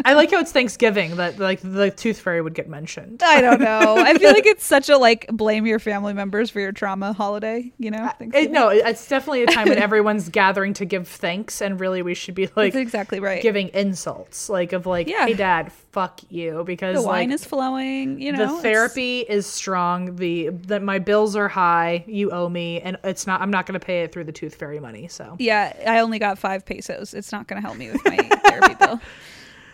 [0.03, 3.21] I like how it's Thanksgiving that like the tooth fairy would get mentioned.
[3.23, 3.97] I don't know.
[3.97, 7.71] I feel like it's such a like blame your family members for your trauma holiday,
[7.77, 8.11] you know?
[8.19, 12.13] It, no, it's definitely a time when everyone's gathering to give thanks, and really we
[12.15, 13.41] should be like That's exactly right.
[13.41, 15.25] giving insults, like of like, Yeah.
[15.27, 18.37] hey, dad, fuck you, because the wine like, is flowing, you know.
[18.37, 20.17] the it's- therapy is strong.
[20.17, 22.03] The that my bills are high.
[22.05, 23.39] You owe me, and it's not.
[23.41, 25.07] I'm not going to pay it through the tooth fairy money.
[25.07, 27.13] So Yeah, I only got five pesos.
[27.13, 28.99] It's not going to help me with my therapy bill.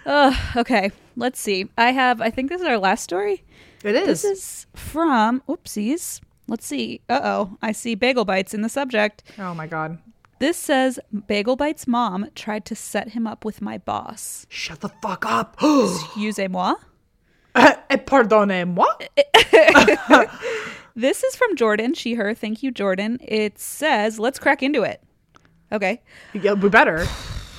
[0.05, 1.69] Ugh, okay, let's see.
[1.78, 3.43] I have, I think this is our last story.
[3.84, 4.07] it is.
[4.07, 6.22] This is from, oopsies.
[6.47, 7.01] Let's see.
[7.09, 9.24] Uh oh, I see bagel bites in the subject.
[9.39, 9.97] oh my god.
[10.42, 14.48] This says Bagel Bites' mom tried to set him up with my boss.
[14.50, 15.56] Shut the fuck up.
[15.62, 16.76] Excusez-moi.
[17.56, 18.86] Eh, Pardonnez-moi.
[20.96, 22.34] This is from Jordan, she, her.
[22.34, 23.18] Thank you, Jordan.
[23.22, 25.02] It says, let's crack into it.
[25.72, 26.02] Okay.
[26.34, 27.06] Yeah, we better.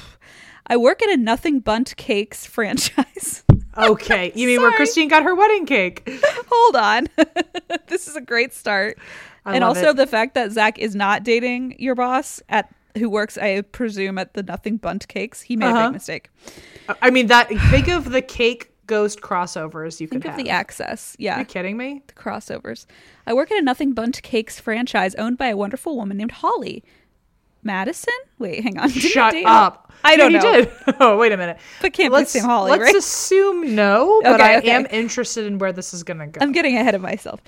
[0.66, 3.45] I work at a Nothing Bundt Cakes franchise.
[3.76, 4.33] Okay.
[4.35, 6.03] You mean where Christine got her wedding cake?
[6.51, 7.09] Hold on.
[7.87, 8.99] this is a great start.
[9.45, 9.97] I and also it.
[9.97, 14.34] the fact that Zach is not dating your boss at who works, I presume, at
[14.34, 15.40] the Nothing Bundt Cakes.
[15.40, 15.86] He made a Uh-huh.
[15.88, 16.28] big mistake.
[17.01, 17.49] I mean that.
[17.70, 20.45] Think of the cake ghost crossovers you can Think could of have.
[20.45, 21.16] the access.
[21.18, 22.03] Yeah, Are you kidding me?
[22.07, 22.84] the crossovers.
[23.26, 26.84] I work at a Nothing Bundt Cakes franchise owned by a wonderful woman named Holly.
[27.62, 28.12] Madison?
[28.38, 28.88] Wait, hang on.
[28.90, 29.93] Didn't Shut up.
[30.05, 30.53] I don't Yeah, know.
[30.53, 30.72] he did.
[31.01, 31.59] Oh, wait a minute.
[31.80, 32.95] But can't be let's, Sam Holly, let's right?
[32.97, 34.70] assume no, but Okay, I okay.
[34.70, 36.38] am interested in where this is going to go.
[36.43, 37.40] I'm getting ahead of myself.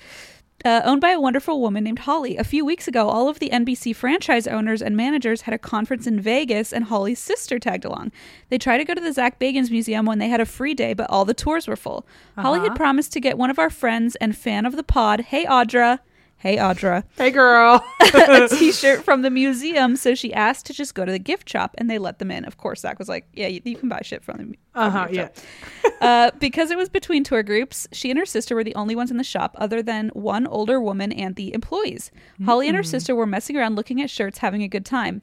[0.65, 2.37] Uh, owned by a wonderful woman named Holly.
[2.37, 6.07] A few weeks ago, all of the NBC franchise owners and managers had a conference
[6.07, 8.11] in Vegas, and Holly's sister tagged along.
[8.49, 10.95] They tried to go to the Zach Bagans Museum when they had a free day,
[10.95, 12.03] but all the tours were full.
[12.35, 12.69] Holly Uh-huh.
[12.69, 15.99] had promised to get one of our friends and fan of the pod, Hey Audra.
[16.37, 17.03] Hey Audra.
[17.17, 17.83] hey, girl.
[18.13, 21.75] a t-shirt from the museum so she asked to just go to the gift shop
[21.77, 23.99] and they let them in of course zach was like yeah you, you can buy
[24.03, 25.07] shit from the, Uh huh.
[25.09, 25.29] Yeah.
[26.01, 29.11] uh, because it was between tour groups she and her sister were the only ones
[29.11, 32.11] in the shop other than one older woman and the employees
[32.45, 35.21] holly and her sister were messing around looking at shirts having a good time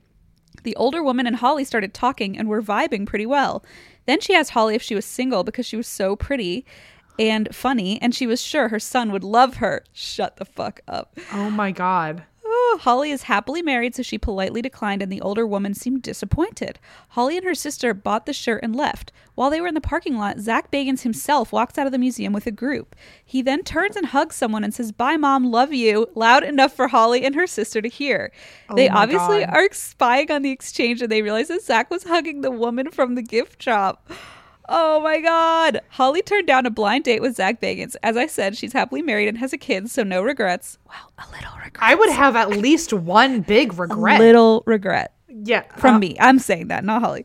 [0.65, 3.65] the older woman and Holly started talking and were vibing pretty well.
[4.07, 6.65] Then she asked Holly if she was single because she was so pretty
[7.19, 9.85] and funny, and she was sure her son would love her.
[9.93, 11.17] Shut the fuck up.
[11.33, 12.25] Oh my god.
[12.55, 16.79] Oh, Holly is happily married, so she politely declined, and the older woman seemed disappointed.
[17.11, 19.11] Holly and her sister bought the shirt and left.
[19.35, 22.35] While they were in the parking lot, Zach Bagans himself walks out of the museum
[22.35, 22.95] with a group.
[23.25, 26.89] He then turns and hugs someone and says, Bye, mom, love you, loud enough for
[26.89, 28.31] Holly and her sister to hear.
[28.69, 29.57] Oh they Oh my obviously God.
[29.57, 33.15] are spying on the exchange, and they realize that Zach was hugging the woman from
[33.15, 34.11] the gift shop.
[34.69, 35.81] Oh my god.
[35.91, 37.97] Holly turned down a blind date with Zach Bagans.
[38.03, 40.79] As I said, she's happily married and has a kid, so no regrets.
[40.89, 41.79] Well, a little regret.
[41.81, 44.21] I would have at least one big regret.
[44.21, 45.63] A Little regret yeah.
[45.77, 46.17] from uh, me.
[46.21, 47.25] I'm saying that, not Holly.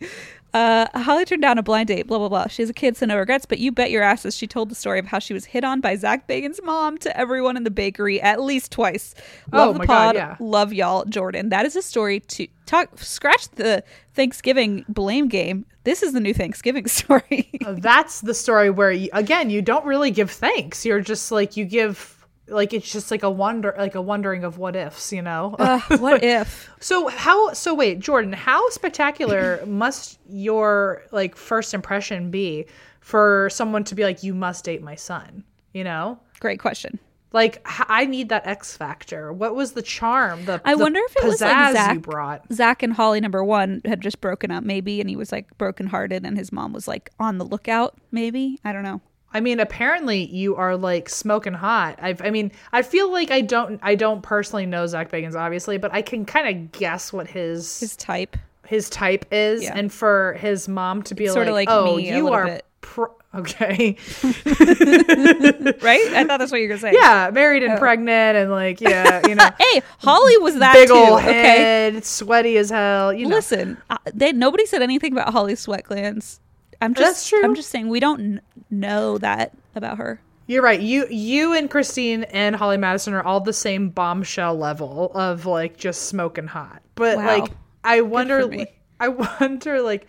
[0.57, 2.47] Uh, Holly turned down a blind date, blah, blah, blah.
[2.47, 4.75] She has a kid, so no regrets, but you bet your asses she told the
[4.75, 7.69] story of how she was hit on by Zach Bagans' mom to everyone in the
[7.71, 9.13] bakery at least twice.
[9.51, 10.15] Love Oh the my pod.
[10.15, 10.35] God, yeah.
[10.39, 11.49] Love y'all, Jordan.
[11.49, 13.83] That is a story to talk, scratch the
[14.15, 15.65] Thanksgiving blame game.
[15.83, 17.49] This is the new Thanksgiving story.
[17.61, 20.85] That's the story where, you, again, you don't really give thanks.
[20.85, 22.16] You're just like, you give
[22.47, 25.79] like it's just like a wonder like a wondering of what ifs you know Uh,
[25.97, 26.69] what if?
[26.79, 32.65] so how so wait jordan how spectacular must your like first impression be
[33.01, 35.43] for someone to be like you must date my son
[35.73, 36.99] you know Great question.
[37.33, 41.15] like I need that x factor what was the charm the I the wonder if
[41.17, 44.63] it was like Zach, you brought Zach and Holly number one had just broken up,
[44.63, 48.59] maybe, and he was like brokenhearted, and his mom was like on the lookout, maybe.
[48.63, 49.01] I don't know.
[49.33, 51.99] I mean, apparently you are like smoking hot.
[52.01, 55.77] I've, I mean, I feel like I don't, I don't personally know Zach Bagans, obviously,
[55.77, 58.37] but I can kind of guess what his His type.
[58.65, 59.73] his type is, Yeah.
[59.77, 63.13] and for his mom to be It's like, sorta like "Oh, me you are pro-
[63.35, 66.07] okay, Right?
[66.13, 66.93] I thought that's what you were gonna say.
[66.93, 70.93] yeah, married and pregnant, and like, yeah, you know, Hey, Holly was that big too.
[70.95, 71.31] old okay.
[71.31, 73.13] head, sweaty as hell.
[73.13, 76.39] You know, Listen, uh, they nobody said anything about Holly's sweat glands.
[76.81, 77.43] I'm just That's true.
[77.43, 80.21] I'm just saying we don't kn- know that about her.
[80.45, 80.79] You're right.
[80.79, 85.77] You you and Christine and Holly Madison are all the same bombshell level of like
[85.77, 86.81] just smoking hot.
[86.95, 87.25] But Wow.
[87.25, 87.51] like
[87.83, 88.57] I wonder for me.
[88.59, 90.07] like, I wonder like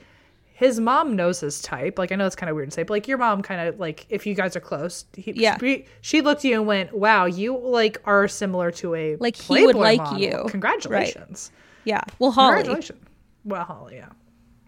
[0.52, 1.98] his mom knows his type.
[1.98, 3.78] Like I know it's kind of weird to say, but like your mom kind of
[3.80, 5.56] like if you guys are close, he, Yeah.
[5.58, 9.36] she, she looked at you and went, "Wow, you like are similar to a Like,
[9.36, 10.18] he would like model.
[10.20, 10.50] you." Right.
[10.50, 11.50] Congratulations,
[11.84, 12.02] Yeah.
[12.18, 12.56] Well, Holly.
[12.56, 13.00] congratulations."
[13.44, 14.08] Well, Holly, yeah.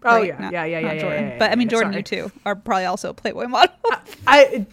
[0.03, 0.27] Oh right?
[0.27, 1.23] yeah, Not- yeah, yeah, yeah, yeah, Jordan.
[1.23, 1.99] yeah, yeah, But I mean, yeah, Jordan, sorry.
[1.99, 3.75] you too are probably also a Playboy model.
[4.27, 4.65] I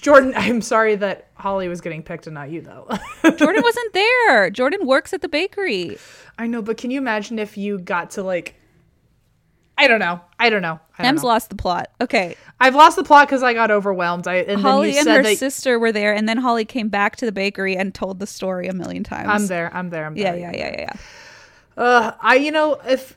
[0.00, 2.88] Jordan, I'm sorry that Holly was getting picked and not you though.
[3.36, 4.50] Jordan wasn't there.
[4.50, 5.98] Jordan works at the bakery.
[6.38, 8.54] I know, but can you imagine if you got to like
[9.80, 10.20] I don't know.
[10.40, 10.80] I don't know.
[10.98, 11.28] I don't Em's know.
[11.28, 11.92] lost the plot.
[12.00, 12.34] Okay.
[12.58, 14.26] I've lost the plot because I got overwhelmed.
[14.26, 16.64] I and Holly then you and said her that sister were there, and then Holly
[16.64, 19.28] came back to the bakery and told the story a million times.
[19.28, 19.72] I'm there.
[19.72, 20.04] I'm there.
[20.06, 20.40] I'm Yeah, there.
[20.40, 20.92] yeah, yeah, yeah, yeah.
[21.78, 23.16] Uh, I you know if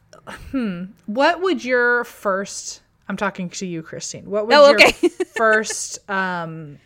[0.51, 2.81] hmm, what would your first?
[3.09, 4.29] I'm talking to you, Christine.
[4.29, 4.91] What would Oh, your okay.
[5.35, 6.07] first?
[6.09, 6.77] Um,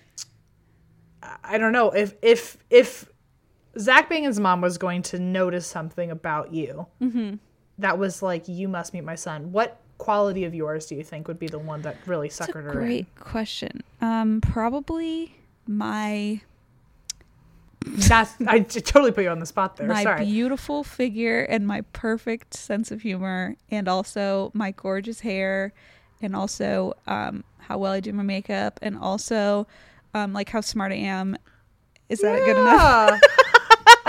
[1.43, 3.09] I don't know if if if
[3.77, 7.35] Zach Bagans' mom was going to notice something about you Mm-hmm.
[7.79, 9.51] that was like you must meet my son.
[9.51, 12.71] What quality of yours do you think would be the one that really suckered her
[12.71, 12.77] in?
[12.77, 13.81] great question.
[14.01, 15.35] Um, probably
[15.67, 16.41] my
[17.85, 19.87] That's I totally put you on the spot there.
[19.87, 20.25] my Sorry.
[20.25, 25.73] beautiful figure and my perfect sense of humor, and also my gorgeous hair,
[26.21, 29.67] and also um, how well I do my makeup, and also
[30.13, 31.37] um, like how smart I am.
[32.09, 33.19] Is that good enough?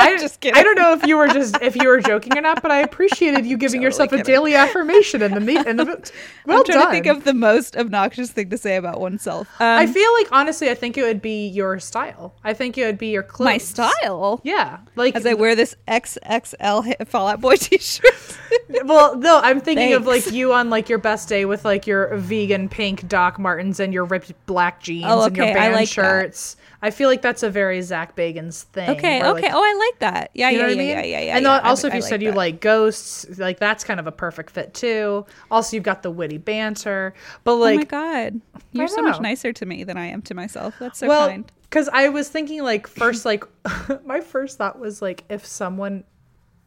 [0.06, 0.58] I Just kidding.
[0.58, 2.80] I don't know if you were just if you were joking or not, but I
[2.80, 5.84] appreciated you giving yourself a daily affirmation in the meet and the
[6.46, 6.86] well I'm trying done.
[6.86, 9.48] to think of the most obnoxious thing to say about oneself.
[9.60, 12.34] Um, I feel like honestly, I think it would be your style.
[12.44, 13.44] I think it would be your clothes.
[13.44, 14.40] my style.
[14.44, 18.38] Yeah, like As I wear this XXL Fall Out Boy T-shirt.
[18.84, 22.16] well, no, I'm thinking of like you on like your best day with like your
[22.16, 25.74] vegan pink Doc Martens and your ripped black jeans Oh, and your okay, I band
[25.74, 26.56] like that.
[26.82, 28.90] I feel like that's a very Zach Bagans thing.
[28.90, 29.42] Okay, okay.
[29.42, 30.30] like, oh, I like that.
[30.34, 30.88] Yeah, You know yeah, yeah, I mean?
[30.88, 31.36] yeah, yeah, yeah.
[31.36, 31.60] And yeah.
[31.60, 32.36] also, I- if you I said you that.
[32.36, 35.24] like ghosts, like that's kind of a perfect fit too.
[35.50, 37.14] Also, you've got the witty banter,
[37.44, 38.40] but like, oh my god,
[38.72, 40.74] you're so much nicer to me than I am to myself.
[40.78, 41.50] That's so well, kind.
[41.62, 43.44] because I was thinking like first, like
[44.04, 46.04] my first thought was like if someone,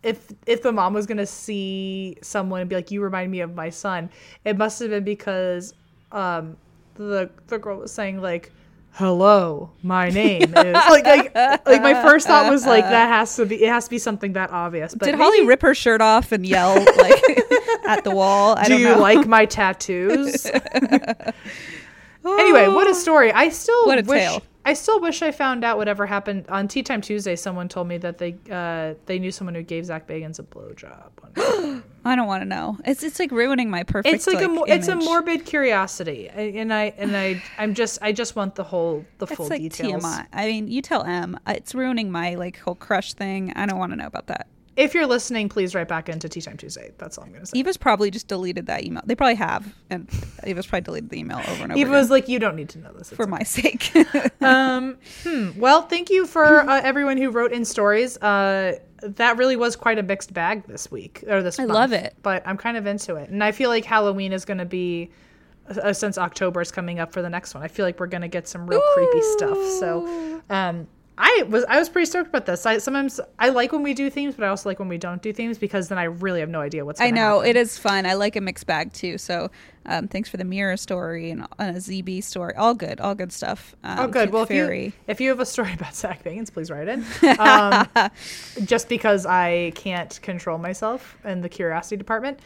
[0.01, 3.53] if if the mom was gonna see someone and be like, "You remind me of
[3.53, 4.09] my son,"
[4.43, 5.73] it must have been because
[6.11, 6.57] um
[6.95, 8.51] the the girl was saying like.
[8.91, 13.45] Hello, my name is like like like my first thought was like that has to
[13.45, 14.93] be it has to be something that obvious.
[14.93, 17.23] But Did Holly rip her shirt off and yell like
[17.87, 18.55] at the wall?
[18.57, 18.99] I Do don't you know.
[18.99, 20.45] like my tattoos?
[22.25, 23.31] anyway, what a story!
[23.31, 24.43] I still What a wish tale.
[24.69, 27.35] I still wish I found out whatever happened on Tea Time Tuesday.
[27.35, 31.09] Someone told me that they uh, they knew someone who gave Zach Bagans a blowjob.
[32.05, 32.77] I don't want to know.
[32.85, 34.13] It's it's like ruining my perfect.
[34.13, 37.97] it's like, a mo- it's a morbid curiosity, I- and I and I I'm just
[38.03, 40.03] I just want the whole the It's full like details.
[40.03, 40.27] TMI.
[40.31, 41.35] I mean, you tell Em.
[41.47, 43.51] uh, It's ruining my like whole crush thing.
[43.55, 44.45] I don't want to know about that.
[44.79, 46.91] If you're listening, please write back into Tea Time Tuesday.
[46.97, 47.59] That's all I'm gonna say.
[47.59, 49.03] Eva's probably just deleted that email.
[49.05, 50.09] They probably have, and
[50.47, 52.79] Eva's probably deleted the email over and over Eva was like, "You don't need to
[52.79, 53.91] know this." It's for my sake.
[54.41, 55.59] um, hmm.
[55.59, 58.17] Well, thank you for uh, everyone who wrote in stories.
[58.19, 61.59] Uh, that really was quite a mixed bag this week or this.
[61.59, 62.15] I month, love it.
[62.23, 65.11] but I'm kind of into it, and I feel like Halloween is going to be.
[65.67, 68.27] Uh, since October is coming up for the next one, I feel like we're gonna
[68.27, 69.57] get some real creepy stuff.
[69.79, 70.87] So, um,
[71.21, 72.65] I was I was pretty stoked about this.
[72.65, 75.21] I sometimes I like when we do themes, but I also like when we don't
[75.21, 77.01] do themes because then I really have no idea what's.
[77.01, 77.49] I know happen.
[77.49, 78.05] it is fun.
[78.05, 79.17] I like a mixed bag too.
[79.17, 79.51] So,
[79.85, 82.55] um, thanks for the mirror story and a ZB story.
[82.55, 83.75] All good, all good stuff.
[83.83, 84.31] Um, Oh, good.
[84.31, 87.05] Well, if you, if you have a story about Zach Bagans, please write in.
[87.37, 87.85] Um,
[88.63, 92.39] just because I can't control myself in the curiosity department.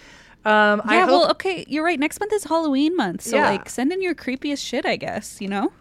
[0.45, 1.99] Um, I yeah, hope well, okay, you're right.
[1.99, 3.51] Next month is Halloween month, so Yeah.
[3.51, 4.85] like, send in your creepiest shit.
[4.85, 5.71] I guess you know.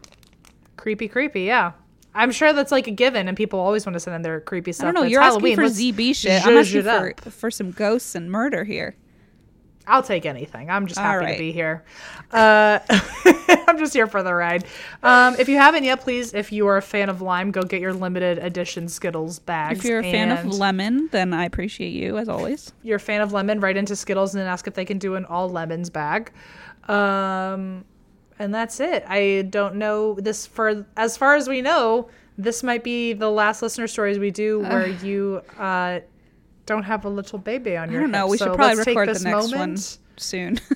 [0.76, 1.42] creepy, creepy.
[1.42, 1.72] Yeah.
[2.14, 4.72] I'm sure that's like a given, and people always want to send in their creepy
[4.72, 4.88] stuff.
[4.88, 5.08] I don't know.
[5.08, 5.52] You're Halloween.
[5.52, 6.46] asking for Let's ZB shit.
[6.46, 8.96] I'm asking for, for some ghosts and murder here.
[9.86, 10.70] I'll take anything.
[10.70, 11.32] I'm just happy right.
[11.32, 11.82] to be here.
[12.30, 12.78] Uh,
[13.66, 14.64] I'm just here for the ride.
[15.02, 17.80] Um, if you haven't yet, please, if you are a fan of lime, go get
[17.80, 19.80] your limited edition Skittles bags.
[19.80, 22.72] If you're a fan of lemon, then I appreciate you as always.
[22.82, 25.16] you're a fan of lemon, write into Skittles and then ask if they can do
[25.16, 26.32] an all lemons bag.
[26.88, 27.84] Um,
[28.38, 29.04] and that's it.
[29.08, 32.08] I don't know this for as far as we know.
[32.38, 36.00] This might be the last listener stories we do where you uh,
[36.66, 38.00] don't have a little baby on I your.
[38.02, 38.22] don't know.
[38.26, 38.30] hip.
[38.30, 39.98] We So should probably record the this next one moment.
[40.16, 40.60] soon.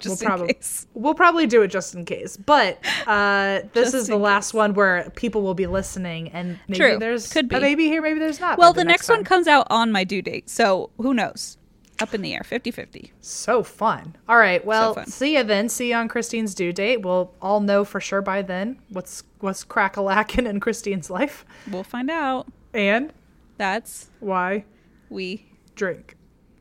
[0.00, 0.86] Just we'll in probably case.
[0.94, 2.36] we'll probably do it just in case.
[2.36, 6.80] But uh, this Just is the last one where people will be listening, and maybe
[6.80, 6.98] True.
[6.98, 7.54] there's Could be.
[7.54, 8.58] a baby here, maybe there's not.
[8.58, 11.56] Well, by the next one comes out on my due date, so who knows?
[12.02, 13.10] Up in the air, 50-50.
[13.20, 14.16] So fun.
[14.28, 14.64] All right.
[14.64, 15.06] Well, fun.
[15.06, 15.68] see you then.
[15.68, 17.02] See you on Christine's due date.
[17.02, 21.44] We'll all know for sure by then what's what's crack a lacking in Christine's life
[21.70, 22.46] We'll find out.
[22.74, 23.12] and
[23.58, 24.64] That's why
[25.08, 25.46] we.
[25.74, 26.16] drink.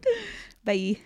[0.65, 0.97] Bye.